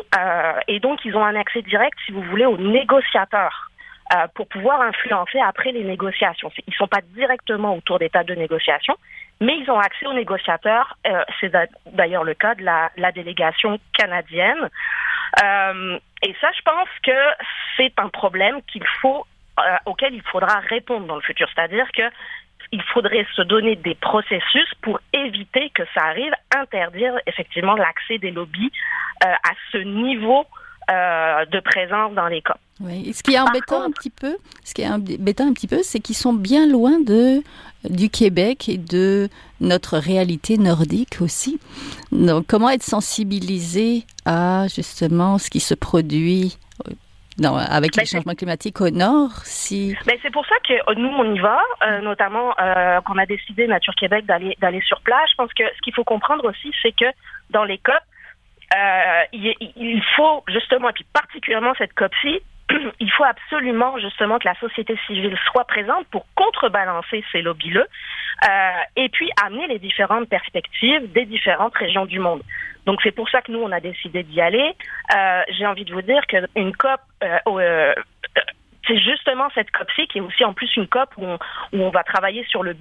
et 0.68 0.80
donc 0.80 1.04
ils 1.06 1.16
ont 1.16 1.24
un 1.24 1.36
accès 1.36 1.62
direct, 1.62 1.98
si 2.06 2.12
vous 2.12 2.22
voulez, 2.24 2.46
aux 2.46 2.58
négociateurs. 2.58 3.70
Euh, 4.14 4.28
pour 4.36 4.48
pouvoir 4.48 4.82
influencer 4.82 5.40
après 5.40 5.72
les 5.72 5.84
négociations. 5.84 6.52
Ils 6.68 6.72
ne 6.72 6.76
sont 6.76 6.88
pas 6.88 7.00
directement 7.16 7.76
autour 7.76 8.00
des 8.00 8.10
tables 8.10 8.30
de 8.30 8.36
négociation, 8.36 8.96
mais 9.40 9.58
ils 9.58 9.72
ont 9.72 9.80
accès 9.80 10.06
aux 10.06 10.14
négociateurs. 10.14 10.98
Euh, 11.08 11.24
c'est 11.40 11.52
d'ailleurs 11.94 12.26
le 12.26 12.34
cas 12.34 12.54
de 12.54 12.64
la, 12.64 12.92
la 12.98 13.12
délégation 13.12 13.80
canadienne. 13.98 14.70
Euh, 15.42 15.98
et 16.22 16.36
ça, 16.42 16.50
je 16.56 16.62
pense 16.64 16.90
que 17.02 17.12
c'est 17.78 17.94
un 17.98 18.10
problème 18.10 18.62
qu'il 18.64 18.86
faut, 19.02 19.26
euh, 19.60 19.78
auquel 19.86 20.14
il 20.14 20.22
faudra 20.24 20.60
répondre 20.60 21.08
dans 21.08 21.16
le 21.16 21.22
futur. 21.22 21.48
C'est-à-dire 21.56 21.90
que 21.94 22.04
il 22.74 22.82
faudrait 22.92 23.26
se 23.36 23.44
donner 23.44 23.76
des 23.76 23.94
processus 23.94 24.68
pour 24.82 25.00
éviter 25.14 25.70
que 25.76 25.84
ça 25.94 26.02
arrive, 26.06 26.34
interdire 26.58 27.14
effectivement 27.28 27.76
l'accès 27.76 28.18
des 28.18 28.32
lobbies 28.32 28.72
euh, 29.24 29.28
à 29.28 29.52
ce 29.72 29.78
niveau 29.78 30.44
euh, 30.92 31.46
de 31.46 31.60
présence 31.60 32.14
dans 32.16 32.28
les 32.28 32.42
cas. 32.42 32.58
Oui. 32.80 33.14
ce 33.14 33.22
qui 33.22 33.36
est 33.36 33.40
embêtant 33.40 33.84
un 33.84 33.92
petit 33.92 34.10
peu, 34.10 34.36
ce 34.64 34.74
qui 34.74 34.82
est 34.82 34.90
embêtant 34.90 35.48
un 35.48 35.54
petit 35.54 35.68
peu, 35.68 35.82
c'est 35.84 36.00
qu'ils 36.00 36.16
sont 36.16 36.34
bien 36.34 36.68
loin 36.68 37.00
de 37.00 37.44
du 37.90 38.10
Québec 38.10 38.70
et 38.70 38.78
de 38.78 39.30
notre 39.60 39.98
réalité 39.98 40.58
nordique 40.58 41.18
aussi. 41.22 41.60
Donc, 42.12 42.48
comment 42.48 42.70
être 42.70 42.84
sensibilisé 42.84 44.06
à 44.26 44.68
justement 44.74 45.38
ce 45.38 45.50
qui 45.50 45.60
se 45.60 45.74
produit 45.74 46.58
non, 47.40 47.56
avec 47.56 47.96
ben, 47.96 48.02
les 48.02 48.06
changements 48.06 48.36
climatiques 48.36 48.80
au 48.82 48.90
nord, 48.90 49.32
si. 49.44 49.96
Ben 50.06 50.18
c'est 50.22 50.32
pour 50.32 50.46
ça 50.46 50.56
que 50.68 50.74
euh, 50.74 50.94
nous 50.96 51.10
on 51.10 51.34
y 51.34 51.40
va, 51.40 51.60
euh, 51.84 52.02
notamment 52.02 52.54
euh, 52.60 53.02
qu'on 53.02 53.18
a 53.18 53.26
décidé 53.26 53.68
Nature 53.68 53.96
Québec 53.96 54.26
d'aller 54.26 54.56
d'aller 54.62 54.82
sur 54.82 55.02
place. 55.02 55.30
Je 55.32 55.36
pense 55.36 55.54
que 55.54 55.64
ce 55.76 55.82
qu'il 55.82 55.94
faut 55.94 56.04
comprendre 56.04 56.46
aussi, 56.46 56.72
c'est 56.82 56.92
que 56.92 57.06
dans 57.50 57.64
les 57.64 57.80
COP, 57.80 57.96
euh, 58.76 59.24
il, 59.34 59.56
il, 59.76 60.04
faut 60.16 60.44
justement, 60.48 60.90
et 60.90 60.94
puis 60.94 61.06
particulièrement 61.14 61.74
cette 61.78 61.94
COP-ci, 61.94 62.42
il 63.00 63.12
faut 63.12 63.24
absolument 63.24 63.98
justement 64.00 64.40
que 64.40 64.48
la 64.48 64.56
société 64.56 64.98
civile 65.06 65.38
soit 65.52 65.66
présente 65.66 66.08
pour 66.08 66.26
contrebalancer 66.36 67.24
ces 67.32 67.42
lobbies-là 67.42 67.82
euh, 67.82 68.72
et 68.96 69.10
puis 69.10 69.30
amener 69.44 69.68
les 69.68 69.80
différentes 69.80 70.28
perspectives 70.30 71.12
des 71.12 71.26
différentes 71.26 71.76
régions 71.76 72.06
du 72.06 72.20
monde. 72.20 72.42
Donc 72.86 73.00
c'est 73.04 73.12
pour 73.12 73.30
ça 73.30 73.42
que 73.42 73.52
nous 73.52 73.60
on 73.60 73.72
a 73.72 73.80
décidé 73.80 74.24
d'y 74.24 74.42
aller. 74.42 74.74
Euh, 75.16 75.42
J'ai 75.50 75.66
envie 75.66 75.86
de 75.86 75.94
vous 75.94 76.02
dire 76.02 76.26
qu'une 76.28 76.76
COP 76.76 77.00
euh, 77.24 77.38
euh, 77.48 77.94
c'est 78.86 79.00
justement 79.00 79.48
cette 79.56 79.72
COP-ci 79.72 80.08
qui 80.08 80.18
est 80.18 80.22
aussi 80.22 80.44
en 80.44 80.54
plus 80.54 80.76
une 80.76 80.88
COP 80.88 81.10
où 81.18 81.26
on, 81.26 81.40
où 81.72 81.82
on 81.82 81.90
va 81.90 82.04
travailler 82.04 82.44
sur 82.46 82.64
le, 82.64 82.76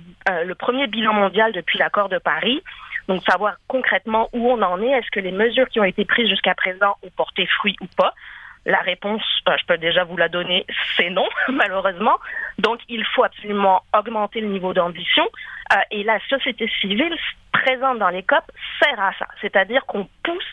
le 0.45 0.55
premier 0.57 0.89
bilan 0.89 1.13
mondial 1.13 1.53
depuis 1.53 1.79
l'accord 1.79 2.09
de 2.09 2.19
Paris. 2.19 2.61
Donc 3.07 3.23
savoir 3.23 3.55
concrètement 3.69 4.29
où 4.33 4.51
on 4.51 4.61
en 4.63 4.83
est, 4.83 4.91
est-ce 4.91 5.11
que 5.11 5.21
les 5.21 5.33
mesures 5.33 5.69
qui 5.69 5.79
ont 5.81 5.85
été 5.85 6.05
prises 6.05 6.29
jusqu'à 6.29 6.55
présent 6.55 6.97
ont 7.03 7.11
porté 7.17 7.47
fruit 7.47 7.77
ou 7.81 7.87
pas. 7.97 8.15
La 8.65 8.79
réponse, 8.79 9.23
euh, 9.49 9.57
je 9.61 9.67
peux 9.67 9.79
déjà 9.79 10.05
vous 10.05 10.17
la 10.17 10.29
donner, 10.29 10.65
c'est 10.97 11.11
non, 11.11 11.29
malheureusement. 11.49 12.19
Donc, 12.59 12.81
il 12.89 13.05
faut 13.05 13.25
absolument 13.25 13.83
augmenter 13.97 14.41
le 14.41 14.49
niveau 14.49 14.73
d'ambition. 14.73 15.29
Euh, 15.73 15.77
et 15.91 16.05
la 16.05 16.19
société 16.29 16.71
civile 16.81 17.17
présente 17.53 17.99
dans 17.99 18.09
les 18.09 18.23
COP 18.23 18.45
sert 18.81 19.01
à 19.01 19.13
ça. 19.19 19.27
C'est-à-dire 19.41 19.85
qu'on 19.87 20.09
pousse 20.23 20.45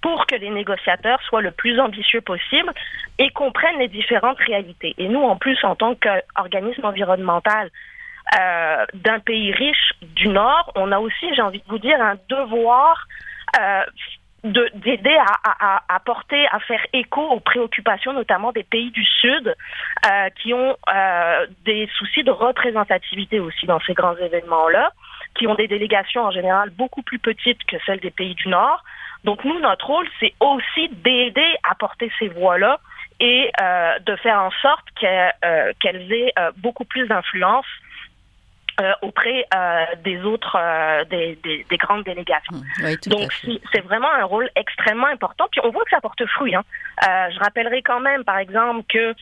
pour 0.00 0.26
que 0.26 0.36
les 0.36 0.50
négociateurs 0.50 1.20
soient 1.22 1.42
le 1.42 1.50
plus 1.50 1.80
ambitieux 1.80 2.20
possible 2.20 2.72
et 3.18 3.30
comprennent 3.30 3.78
les 3.78 3.88
différentes 3.88 4.38
réalités. 4.38 4.94
Et 4.98 5.08
nous, 5.08 5.22
en 5.22 5.36
plus, 5.36 5.58
en 5.64 5.74
tant 5.74 5.96
qu'organisme 5.96 6.84
environnemental 6.84 7.70
euh, 8.38 8.84
d'un 8.94 9.18
pays 9.18 9.52
riche 9.52 9.94
du 10.02 10.28
Nord, 10.28 10.72
on 10.76 10.92
a 10.92 10.98
aussi, 10.98 11.34
j'ai 11.34 11.42
envie 11.42 11.58
de 11.58 11.68
vous 11.68 11.78
dire, 11.78 12.00
un 12.00 12.16
devoir 12.28 13.06
d'aider 14.44 15.16
à, 15.16 15.36
à, 15.44 15.82
à, 15.88 16.00
porter, 16.00 16.46
à 16.52 16.60
faire 16.60 16.84
écho 16.92 17.20
aux 17.20 17.40
préoccupations 17.40 18.12
notamment 18.12 18.52
des 18.52 18.62
pays 18.62 18.90
du 18.90 19.04
Sud 19.04 19.48
euh, 20.06 20.28
qui 20.40 20.54
ont 20.54 20.76
euh, 20.94 21.46
des 21.64 21.88
soucis 21.98 22.22
de 22.22 22.30
représentativité 22.30 23.40
aussi 23.40 23.66
dans 23.66 23.80
ces 23.80 23.94
grands 23.94 24.16
événements-là, 24.16 24.92
qui 25.34 25.46
ont 25.48 25.56
des 25.56 25.66
délégations 25.66 26.22
en 26.22 26.30
général 26.30 26.70
beaucoup 26.70 27.02
plus 27.02 27.18
petites 27.18 27.64
que 27.64 27.76
celles 27.84 28.00
des 28.00 28.12
pays 28.12 28.34
du 28.34 28.48
Nord. 28.48 28.84
Donc 29.24 29.44
nous, 29.44 29.58
notre 29.58 29.86
rôle, 29.86 30.08
c'est 30.20 30.34
aussi 30.40 30.88
d'aider 30.88 31.56
à 31.68 31.74
porter 31.74 32.10
ces 32.18 32.28
voix-là 32.28 32.78
et 33.20 33.50
euh, 33.60 33.98
de 33.98 34.14
faire 34.16 34.40
en 34.40 34.50
sorte 34.62 34.84
qu'elles 34.94 35.34
euh, 35.44 35.72
aient 35.84 36.32
euh, 36.38 36.52
beaucoup 36.58 36.84
plus 36.84 37.06
d'influence 37.08 37.66
euh, 38.80 38.92
auprès 39.02 39.44
euh, 39.54 39.84
des 40.04 40.22
autres 40.22 40.56
euh, 40.56 41.04
des, 41.06 41.36
des, 41.42 41.66
des, 41.68 41.76
grandes 41.76 42.04
délégations. 42.04 42.56
Mmh, 42.78 43.08
Donc 43.08 43.32
c'est 43.72 43.80
vraiment 43.80 44.10
un 44.12 44.24
rôle 44.24 44.48
extrêmement 44.54 45.08
important. 45.08 45.46
Puis 45.50 45.60
on 45.64 45.70
voit 45.70 45.82
que 45.84 45.90
ça 45.90 46.00
porte 46.00 46.24
fruit. 46.26 46.54
Hein. 46.54 46.62
Euh, 47.02 47.30
je 47.34 47.38
rappellerai 47.40 47.82
quand 47.82 48.00
même, 48.00 48.24
par 48.24 48.38
exemple, 48.38 48.84
que 48.88 49.14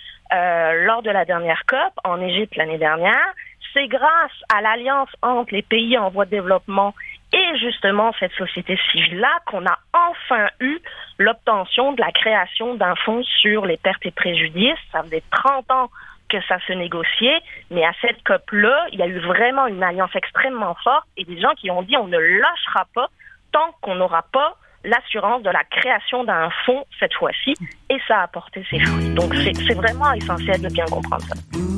lors 0.84 1.02
de 1.02 1.10
la 1.10 1.24
dernière 1.24 1.62
COP 1.66 1.92
en 2.04 2.20
Égypte 2.20 2.56
l'année 2.56 2.78
dernière, 2.78 3.32
c'est 3.72 3.86
grâce 3.86 4.32
à 4.54 4.60
l'alliance 4.60 5.08
entre 5.22 5.54
les 5.54 5.62
pays 5.62 5.96
en 5.96 6.10
voie 6.10 6.24
de 6.24 6.30
développement 6.30 6.94
et 7.32 7.58
justement 7.58 8.12
cette 8.18 8.32
société 8.32 8.78
civile-là 8.90 9.40
qu'on 9.46 9.64
a 9.66 9.78
enfin 9.92 10.48
eu 10.60 10.78
l'obtention 11.18 11.92
de 11.92 12.00
la 12.00 12.10
création 12.12 12.74
d'un 12.74 12.94
fonds 12.96 13.22
sur 13.22 13.66
les 13.66 13.76
pertes 13.76 14.04
et 14.04 14.10
préjudices. 14.10 14.78
Ça 14.92 15.02
faisait 15.02 15.22
30 15.30 15.70
ans 15.70 15.90
que 16.28 16.40
ça 16.48 16.58
se 16.66 16.72
négociait, 16.72 17.40
mais 17.70 17.84
à 17.84 17.92
cette 18.00 18.22
COP-là, 18.24 18.86
il 18.92 18.98
y 18.98 19.02
a 19.02 19.06
eu 19.06 19.18
vraiment 19.20 19.66
une 19.66 19.82
alliance 19.82 20.14
extrêmement 20.14 20.76
forte 20.82 21.06
et 21.16 21.24
des 21.24 21.40
gens 21.40 21.54
qui 21.54 21.70
ont 21.70 21.82
dit 21.82 21.96
on 21.96 22.08
ne 22.08 22.18
lâchera 22.18 22.86
pas 22.94 23.08
tant 23.52 23.72
qu'on 23.80 23.94
n'aura 23.94 24.22
pas 24.32 24.56
l'assurance 24.84 25.42
de 25.42 25.50
la 25.50 25.64
création 25.64 26.24
d'un 26.24 26.48
fonds 26.64 26.84
cette 26.98 27.14
fois-ci, 27.14 27.54
et 27.90 27.98
ça 28.06 28.20
a 28.20 28.22
apporté 28.22 28.64
ses 28.70 28.78
fruits. 28.80 29.14
Donc 29.14 29.34
c'est 29.34 29.74
vraiment 29.74 30.12
essentiel 30.12 30.62
de 30.62 30.68
bien 30.68 30.84
comprendre 30.86 31.24
ça. 31.24 31.75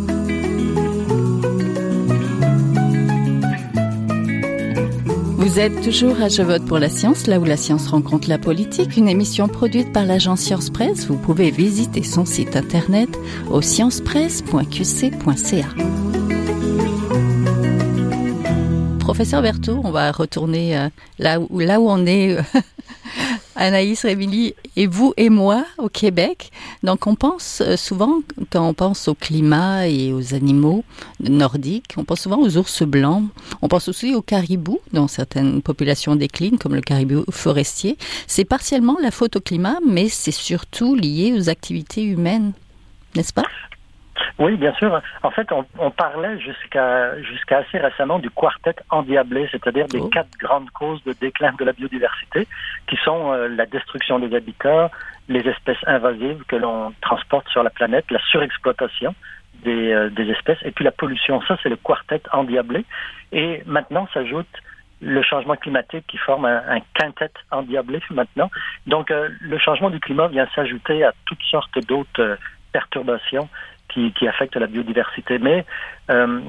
Vous 5.39 5.59
êtes 5.61 5.83
toujours 5.83 6.21
à 6.21 6.29
Je 6.29 6.43
vote 6.43 6.65
pour 6.65 6.81
la 6.81 6.89
science, 6.89 7.29
là 7.29 7.39
où 7.39 7.45
la 7.45 7.57
science 7.57 7.87
rencontre 7.87 8.29
la 8.29 8.39
politique, 8.39 8.97
une 8.97 9.09
émission 9.09 9.47
produite 9.47 9.93
par 9.93 10.05
l'agence 10.05 10.41
Science 10.41 10.69
Presse. 10.69 11.07
Vous 11.07 11.17
pouvez 11.17 11.53
visiter 11.53 12.03
son 12.03 12.25
site 12.25 12.57
internet 12.57 13.09
au 13.49 13.63
sciencepresse.qc.ca. 13.63 15.69
Professeur 18.99 19.41
Berthaud, 19.41 19.81
on 19.85 19.93
va 19.93 20.11
retourner 20.11 20.77
euh, 20.77 20.89
là 21.21 21.39
où, 21.39 21.61
là 21.61 21.79
où 21.79 21.89
on 21.89 22.05
est 22.05 22.37
euh, 22.37 22.43
Anaïs 23.59 24.05
Rémilly 24.05 24.55
et 24.77 24.87
vous 24.87 25.13
et 25.17 25.29
moi 25.31 25.65
au 25.79 25.89
Québec. 25.89 26.51
Donc 26.85 27.07
on 27.07 27.17
pense 27.17 27.61
euh, 27.61 27.77
souvent, 27.77 28.21
quand 28.51 28.67
on 28.67 28.73
pense 28.73 29.09
au 29.09 29.15
climat 29.15 29.89
et 29.89 30.13
aux 30.13 30.33
animaux 30.33 30.85
nordiques, 31.21 31.95
on 31.97 32.05
pense 32.05 32.21
souvent 32.21 32.41
aux 32.41 32.57
ours 32.57 32.85
blancs. 32.85 33.25
On 33.61 33.69
pense 33.69 33.89
aussi 33.89 34.15
aux 34.15 34.23
caribous, 34.23 34.81
dont 34.93 35.09
certaines 35.09 35.61
populations 35.61 36.15
déclinent, 36.15 36.57
comme 36.57 36.77
le 36.77 36.81
caribou 36.81 37.25
forestier. 37.31 37.99
C'est 38.29 38.45
partiellement 38.45 38.97
la 39.03 39.11
faute 39.11 39.37
au 39.37 39.41
climat, 39.41 39.79
mais 39.87 40.09
c'est 40.09 40.31
surtout 40.31 40.95
lié 40.95 41.35
aux 41.37 41.49
activités 41.49 42.05
humaines, 42.05 42.53
n'est-ce 43.17 43.33
pas? 43.33 43.45
Oui, 44.39 44.57
bien 44.57 44.73
sûr. 44.75 45.01
En 45.23 45.31
fait, 45.31 45.51
on, 45.53 45.67
on 45.79 45.91
parlait 45.91 46.39
jusqu'à 46.39 47.21
jusqu'à 47.23 47.59
assez 47.59 47.79
récemment 47.79 48.19
du 48.19 48.31
quartet 48.31 48.77
endiablé, 48.91 49.49
c'est-à-dire 49.51 49.87
des 49.87 50.01
oh. 50.01 50.09
quatre 50.09 50.31
grandes 50.39 50.71
causes 50.71 51.03
de 51.05 51.13
déclin 51.13 51.53
de 51.59 51.65
la 51.65 51.73
biodiversité, 51.73 52.47
qui 52.87 52.97
sont 52.97 53.33
euh, 53.33 53.49
la 53.49 53.67
destruction 53.67 54.19
des 54.19 54.35
habitats, 54.35 54.91
les 55.29 55.41
espèces 55.41 55.83
invasives 55.87 56.43
que 56.49 56.57
l'on 56.57 56.93
transporte 57.01 57.49
sur 57.49 57.63
la 57.63 57.71
planète, 57.71 58.11
la 58.11 58.21
surexploitation 58.31 59.15
des, 59.65 59.93
euh, 59.93 60.11
des 60.11 60.31
espèces, 60.31 60.59
et 60.63 60.71
puis 60.71 60.85
la 60.85 60.93
pollution. 60.93 61.41
Ça, 61.43 61.57
c'est 61.63 61.69
le 61.69 61.77
quartet 61.77 62.23
endiablé. 62.33 62.85
Et 63.33 63.63
maintenant 63.67 64.09
s'ajoute 64.15 64.49
le 65.01 65.23
changement 65.23 65.55
climatique 65.55 66.05
qui 66.09 66.19
forme 66.19 66.45
un, 66.45 66.63
un 66.69 66.81
quintet 66.95 67.31
endiablé 67.51 68.01
maintenant. 68.11 68.51
Donc, 68.87 69.11
euh, 69.11 69.29
le 69.41 69.59
changement 69.59 69.91
du 69.91 70.01
climat 70.01 70.29
vient 70.29 70.49
s'ajouter 70.55 71.05
à 71.05 71.13
toutes 71.27 71.43
sortes 71.43 71.79
d'autres 71.87 72.39
perturbations 72.73 73.49
qui, 73.89 74.13
qui 74.13 74.29
affectent 74.29 74.57
la 74.57 74.67
biodiversité. 74.67 75.39
Mais 75.39 75.65
euh, 76.11 76.41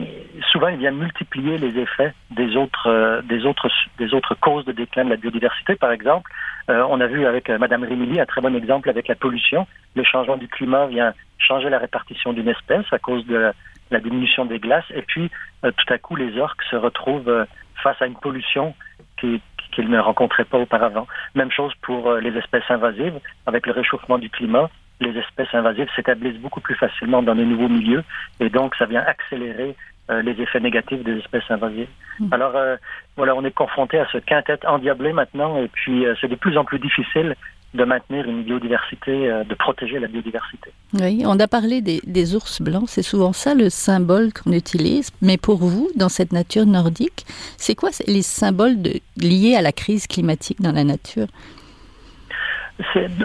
souvent, 0.51 0.67
il 0.67 0.77
vient 0.77 0.91
multiplier 0.91 1.57
les 1.57 1.77
effets 1.79 2.13
des 2.31 2.55
autres, 2.55 2.87
euh, 2.87 3.21
des 3.21 3.45
autres, 3.45 3.69
des 3.97 4.13
autres 4.13 4.35
causes 4.35 4.65
de 4.65 4.71
déclin 4.71 5.05
de 5.05 5.09
la 5.09 5.17
biodiversité. 5.17 5.75
Par 5.75 5.91
exemple, 5.91 6.31
euh, 6.69 6.85
on 6.89 7.01
a 7.01 7.07
vu 7.07 7.25
avec 7.25 7.49
euh, 7.49 7.57
Madame 7.57 7.83
Rémilly 7.83 8.19
un 8.19 8.25
très 8.25 8.41
bon 8.41 8.55
exemple 8.55 8.89
avec 8.89 9.07
la 9.07 9.15
pollution. 9.15 9.65
Le 9.95 10.03
changement 10.03 10.37
du 10.37 10.47
climat 10.47 10.85
vient 10.85 11.13
changer 11.39 11.69
la 11.69 11.79
répartition 11.79 12.31
d'une 12.31 12.47
espèce 12.47 12.85
à 12.91 12.99
cause 12.99 13.25
de 13.25 13.51
la, 13.89 13.99
diminution 13.99 14.45
des 14.45 14.59
glaces. 14.59 14.85
Et 14.93 15.01
puis, 15.01 15.31
euh, 15.65 15.71
tout 15.71 15.91
à 15.91 15.97
coup, 15.97 16.15
les 16.15 16.37
orques 16.37 16.61
se 16.69 16.75
retrouvent 16.75 17.45
face 17.81 17.99
à 18.01 18.05
une 18.05 18.15
pollution 18.15 18.75
qui, 19.19 19.41
qu'ils 19.71 19.89
ne 19.89 19.99
rencontraient 19.99 20.45
pas 20.45 20.59
auparavant. 20.59 21.07
Même 21.33 21.51
chose 21.51 21.73
pour 21.81 22.13
les 22.15 22.37
espèces 22.37 22.69
invasives. 22.69 23.19
Avec 23.47 23.65
le 23.65 23.73
réchauffement 23.73 24.19
du 24.19 24.29
climat, 24.29 24.69
les 24.99 25.17
espèces 25.17 25.53
invasives 25.53 25.87
s'établissent 25.95 26.39
beaucoup 26.39 26.61
plus 26.61 26.75
facilement 26.75 27.23
dans 27.23 27.35
de 27.35 27.43
nouveaux 27.43 27.69
milieux 27.69 28.03
et 28.39 28.49
donc 28.49 28.75
ça 28.75 28.85
vient 28.85 29.01
accélérer 29.01 29.75
euh, 30.09 30.21
les 30.21 30.31
effets 30.41 30.59
négatifs 30.59 31.03
des 31.03 31.17
espèces 31.17 31.49
invasives. 31.49 31.87
Mm. 32.19 32.33
Alors 32.33 32.55
euh, 32.55 32.75
voilà, 33.15 33.35
on 33.35 33.45
est 33.45 33.51
confronté 33.51 33.99
à 33.99 34.07
ce 34.11 34.17
quintet 34.17 34.65
endiablé 34.65 35.13
maintenant 35.13 35.57
et 35.57 35.67
puis 35.67 36.05
euh, 36.05 36.15
c'est 36.19 36.27
de 36.27 36.35
plus 36.35 36.57
en 36.57 36.65
plus 36.65 36.79
difficile 36.79 37.35
de 37.75 37.83
maintenir 37.83 38.27
une 38.27 38.41
biodiversité, 38.41 39.29
de 39.47 39.53
protéger 39.53 39.99
la 39.99 40.07
biodiversité. 40.07 40.71
Oui, 40.95 41.21
on 41.27 41.39
a 41.39 41.47
parlé 41.47 41.81
des, 41.81 42.01
des 42.03 42.35
ours 42.35 42.63
blancs, 42.63 42.85
c'est 42.87 43.03
souvent 43.03 43.31
ça 43.31 43.53
le 43.53 43.69
symbole 43.69 44.33
qu'on 44.33 44.53
utilise. 44.53 45.11
Mais 45.21 45.37
pour 45.37 45.57
vous, 45.57 45.87
dans 45.95 46.09
cette 46.09 46.33
nature 46.33 46.65
nordique, 46.65 47.27
c'est 47.57 47.75
quoi 47.75 47.91
les 48.07 48.23
symboles 48.23 48.81
de, 48.81 48.93
liés 49.17 49.53
à 49.55 49.61
la 49.61 49.71
crise 49.71 50.07
climatique 50.07 50.59
dans 50.61 50.71
la 50.71 50.83
nature? 50.83 51.27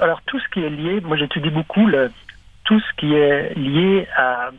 Alors 0.00 0.20
tout 0.23 0.38
ce 0.40 0.49
qui 0.49 0.64
est 0.64 0.70
lié, 0.70 1.00
moi 1.00 1.16
j'étudie 1.16 1.50
beaucoup 1.50 1.87
le, 1.87 2.11
tout 2.64 2.80
ce 2.80 2.96
qui 2.96 3.14
est 3.14 3.54
lié 3.56 4.06
à, 4.16 4.50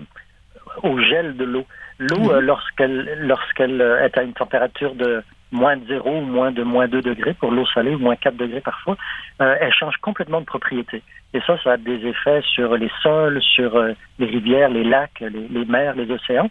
au 0.84 1.00
gel 1.00 1.36
de 1.36 1.44
l'eau. 1.44 1.66
L'eau, 1.98 2.32
euh, 2.32 2.42
lorsqu'elle 2.42 3.20
lorsqu'elle 3.22 3.82
euh, 3.82 4.04
est 4.04 4.18
à 4.18 4.24
une 4.24 4.34
température 4.34 4.96
de 4.96 5.24
moins 5.52 5.78
de 5.78 5.86
0 5.86 6.10
ou 6.10 6.22
moins 6.22 6.52
de 6.52 6.64
moins 6.64 6.88
2 6.88 7.02
degrés 7.02 7.34
pour 7.34 7.52
l'eau 7.52 7.66
salée 7.68 7.96
ou 7.96 8.00
moins 8.00 8.18
4 8.18 8.36
degrés 8.36 8.60
parfois, 8.60 8.98
euh, 9.42 9.56
elle 9.62 9.74
change 9.74 9.96
complètement 9.98 10.42
de 10.42 10.46
propriété. 10.46 11.02
Et 11.34 11.40
ça, 11.48 11.58
ça 11.64 11.74
a 11.74 11.78
des 11.78 12.06
effets 12.06 12.42
sur 12.42 12.75
les 12.75 12.92
sols, 13.02 13.42
sur 13.42 13.82
les 14.20 14.25
rivières, 14.25 14.70
les 14.70 14.84
lacs, 14.84 15.20
les, 15.20 15.30
les, 15.30 15.66
mers, 15.66 15.96
les 15.96 16.10
océans. 16.12 16.50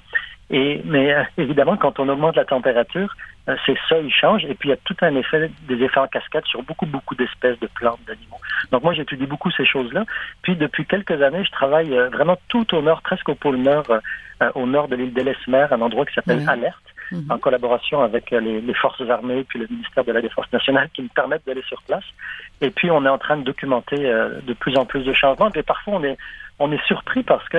Et, 0.50 0.82
mais 0.84 1.14
évidemment, 1.38 1.76
quand 1.76 1.98
on 1.98 2.08
augmente 2.08 2.36
la 2.36 2.44
température, 2.44 3.16
ces 3.66 3.76
seuils 3.88 4.10
changent 4.10 4.44
et 4.44 4.54
puis 4.54 4.68
il 4.68 4.70
y 4.70 4.74
a 4.74 4.78
tout 4.84 4.96
un 5.02 5.14
effet, 5.16 5.50
des 5.68 5.82
effets 5.82 6.00
en 6.00 6.06
cascade 6.06 6.44
sur 6.46 6.62
beaucoup, 6.62 6.86
beaucoup 6.86 7.14
d'espèces 7.14 7.58
de 7.60 7.66
plantes, 7.66 8.00
d'animaux. 8.06 8.40
Donc 8.70 8.82
moi, 8.82 8.94
j'étudie 8.94 9.26
beaucoup 9.26 9.50
ces 9.50 9.66
choses-là. 9.66 10.04
Puis 10.42 10.56
depuis 10.56 10.86
quelques 10.86 11.20
années, 11.22 11.44
je 11.44 11.50
travaille 11.50 11.90
vraiment 12.12 12.38
tout 12.48 12.74
au 12.74 12.82
nord, 12.82 13.02
presque 13.02 13.28
au 13.28 13.34
pôle 13.34 13.56
nord 13.56 13.86
euh, 14.42 14.50
au 14.56 14.66
nord 14.66 14.88
de 14.88 14.96
l'île 14.96 15.12
d'Ellesmer, 15.12 15.66
un 15.70 15.80
endroit 15.80 16.04
qui 16.04 16.14
s'appelle 16.14 16.44
Alerte, 16.48 16.82
mhm. 17.12 17.30
en 17.30 17.38
collaboration 17.38 18.02
avec 18.02 18.32
euh, 18.32 18.40
les, 18.40 18.60
les, 18.60 18.74
forces 18.74 19.00
armées 19.08 19.44
puis 19.44 19.60
le 19.60 19.68
ministère 19.68 20.04
de 20.04 20.10
la 20.10 20.20
Défense 20.20 20.52
nationale 20.52 20.88
qui 20.92 21.02
me 21.02 21.08
permettent 21.08 21.46
d'aller 21.46 21.62
sur 21.68 21.80
place. 21.82 22.02
Et 22.60 22.70
puis 22.70 22.90
on 22.90 23.04
est 23.06 23.08
en 23.08 23.18
train 23.18 23.36
de 23.36 23.44
documenter 23.44 24.04
euh, 24.06 24.40
de 24.44 24.52
plus 24.54 24.76
en 24.76 24.86
plus 24.86 25.04
de 25.04 25.12
changements. 25.12 25.50
Et 25.54 25.62
parfois 25.62 25.94
on 25.94 26.04
est 26.04 26.18
on 26.58 26.72
est 26.72 26.84
surpris 26.86 27.22
parce 27.22 27.48
que 27.48 27.58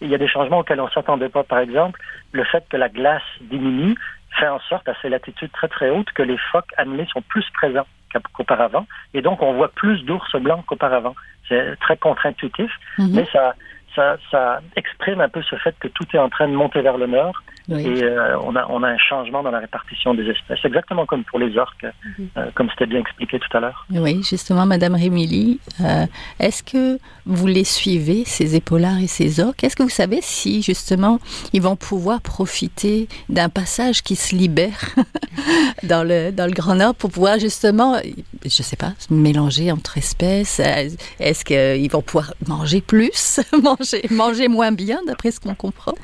il 0.00 0.08
y 0.08 0.14
a 0.14 0.18
des 0.18 0.28
changements 0.28 0.58
auxquels 0.58 0.80
on 0.80 0.88
s'attendait 0.88 1.28
pas. 1.28 1.44
Par 1.44 1.58
exemple, 1.58 2.00
le 2.32 2.44
fait 2.44 2.64
que 2.68 2.76
la 2.76 2.88
glace 2.88 3.22
diminue 3.40 3.94
fait 4.38 4.48
en 4.48 4.60
sorte, 4.60 4.88
à 4.88 4.94
ces 5.00 5.08
latitudes 5.08 5.52
très 5.52 5.68
très 5.68 5.90
hautes, 5.90 6.10
que 6.12 6.22
les 6.22 6.36
phoques 6.52 6.72
annelés 6.76 7.06
sont 7.12 7.22
plus 7.22 7.44
présents 7.54 7.86
qu'auparavant. 8.32 8.86
Et 9.14 9.22
donc, 9.22 9.42
on 9.42 9.54
voit 9.54 9.68
plus 9.68 10.02
d'ours 10.04 10.34
blancs 10.36 10.64
qu'auparavant. 10.66 11.14
C'est 11.48 11.78
très 11.80 11.96
contre-intuitif, 11.96 12.70
mhm. 12.98 13.10
mais 13.14 13.26
ça, 13.32 13.54
ça, 13.94 14.16
ça 14.30 14.60
exprime 14.74 15.20
un 15.20 15.28
peu 15.28 15.42
ce 15.42 15.56
fait 15.56 15.74
que 15.78 15.88
tout 15.88 16.04
est 16.12 16.18
en 16.18 16.28
train 16.28 16.48
de 16.48 16.54
monter 16.54 16.80
vers 16.82 16.98
le 16.98 17.06
nord 17.06 17.42
et 17.68 18.04
euh, 18.04 18.38
on, 18.40 18.54
a, 18.54 18.66
on 18.68 18.82
a 18.84 18.88
un 18.88 18.98
changement 18.98 19.42
dans 19.42 19.50
la 19.50 19.58
répartition 19.58 20.14
des 20.14 20.24
espèces, 20.28 20.64
exactement 20.64 21.04
comme 21.04 21.24
pour 21.24 21.40
les 21.40 21.58
orques, 21.58 21.84
mhm. 21.84 22.28
euh, 22.36 22.46
comme 22.54 22.68
c'était 22.70 22.86
bien 22.86 23.00
expliqué 23.00 23.40
tout 23.40 23.56
à 23.56 23.60
l'heure. 23.60 23.86
Oui, 23.90 24.22
justement, 24.22 24.66
Madame 24.66 24.94
Rémilly, 24.94 25.58
euh, 25.80 26.06
est-ce 26.38 26.62
que 26.62 26.98
vous 27.24 27.46
les 27.48 27.64
suivez, 27.64 28.24
ces 28.24 28.54
épaulards 28.54 28.98
et 28.98 29.08
ces 29.08 29.40
orques? 29.40 29.64
Est-ce 29.64 29.74
que 29.74 29.82
vous 29.82 29.88
savez 29.88 30.20
si, 30.22 30.62
justement, 30.62 31.18
ils 31.52 31.62
vont 31.62 31.74
pouvoir 31.74 32.20
profiter 32.20 33.08
d'un 33.28 33.48
passage 33.48 34.02
qui 34.02 34.14
se 34.14 34.36
libère 34.36 34.94
dans, 35.82 36.04
le, 36.06 36.30
dans 36.30 36.46
le 36.46 36.52
Grand 36.52 36.76
Nord 36.76 36.94
pour 36.94 37.10
pouvoir, 37.10 37.40
justement, 37.40 37.96
je 38.04 38.46
ne 38.46 38.48
sais 38.48 38.76
pas, 38.76 38.92
mélanger 39.10 39.72
entre 39.72 39.98
espèces? 39.98 40.60
Est-ce 41.18 41.44
qu'ils 41.44 41.90
vont 41.90 42.02
pouvoir 42.02 42.32
manger 42.46 42.80
plus, 42.80 43.40
manger, 43.62 44.02
manger 44.10 44.46
moins 44.46 44.70
bien, 44.70 45.00
d'après 45.04 45.32
ce 45.32 45.40
qu'on 45.40 45.56
comprend? 45.56 45.94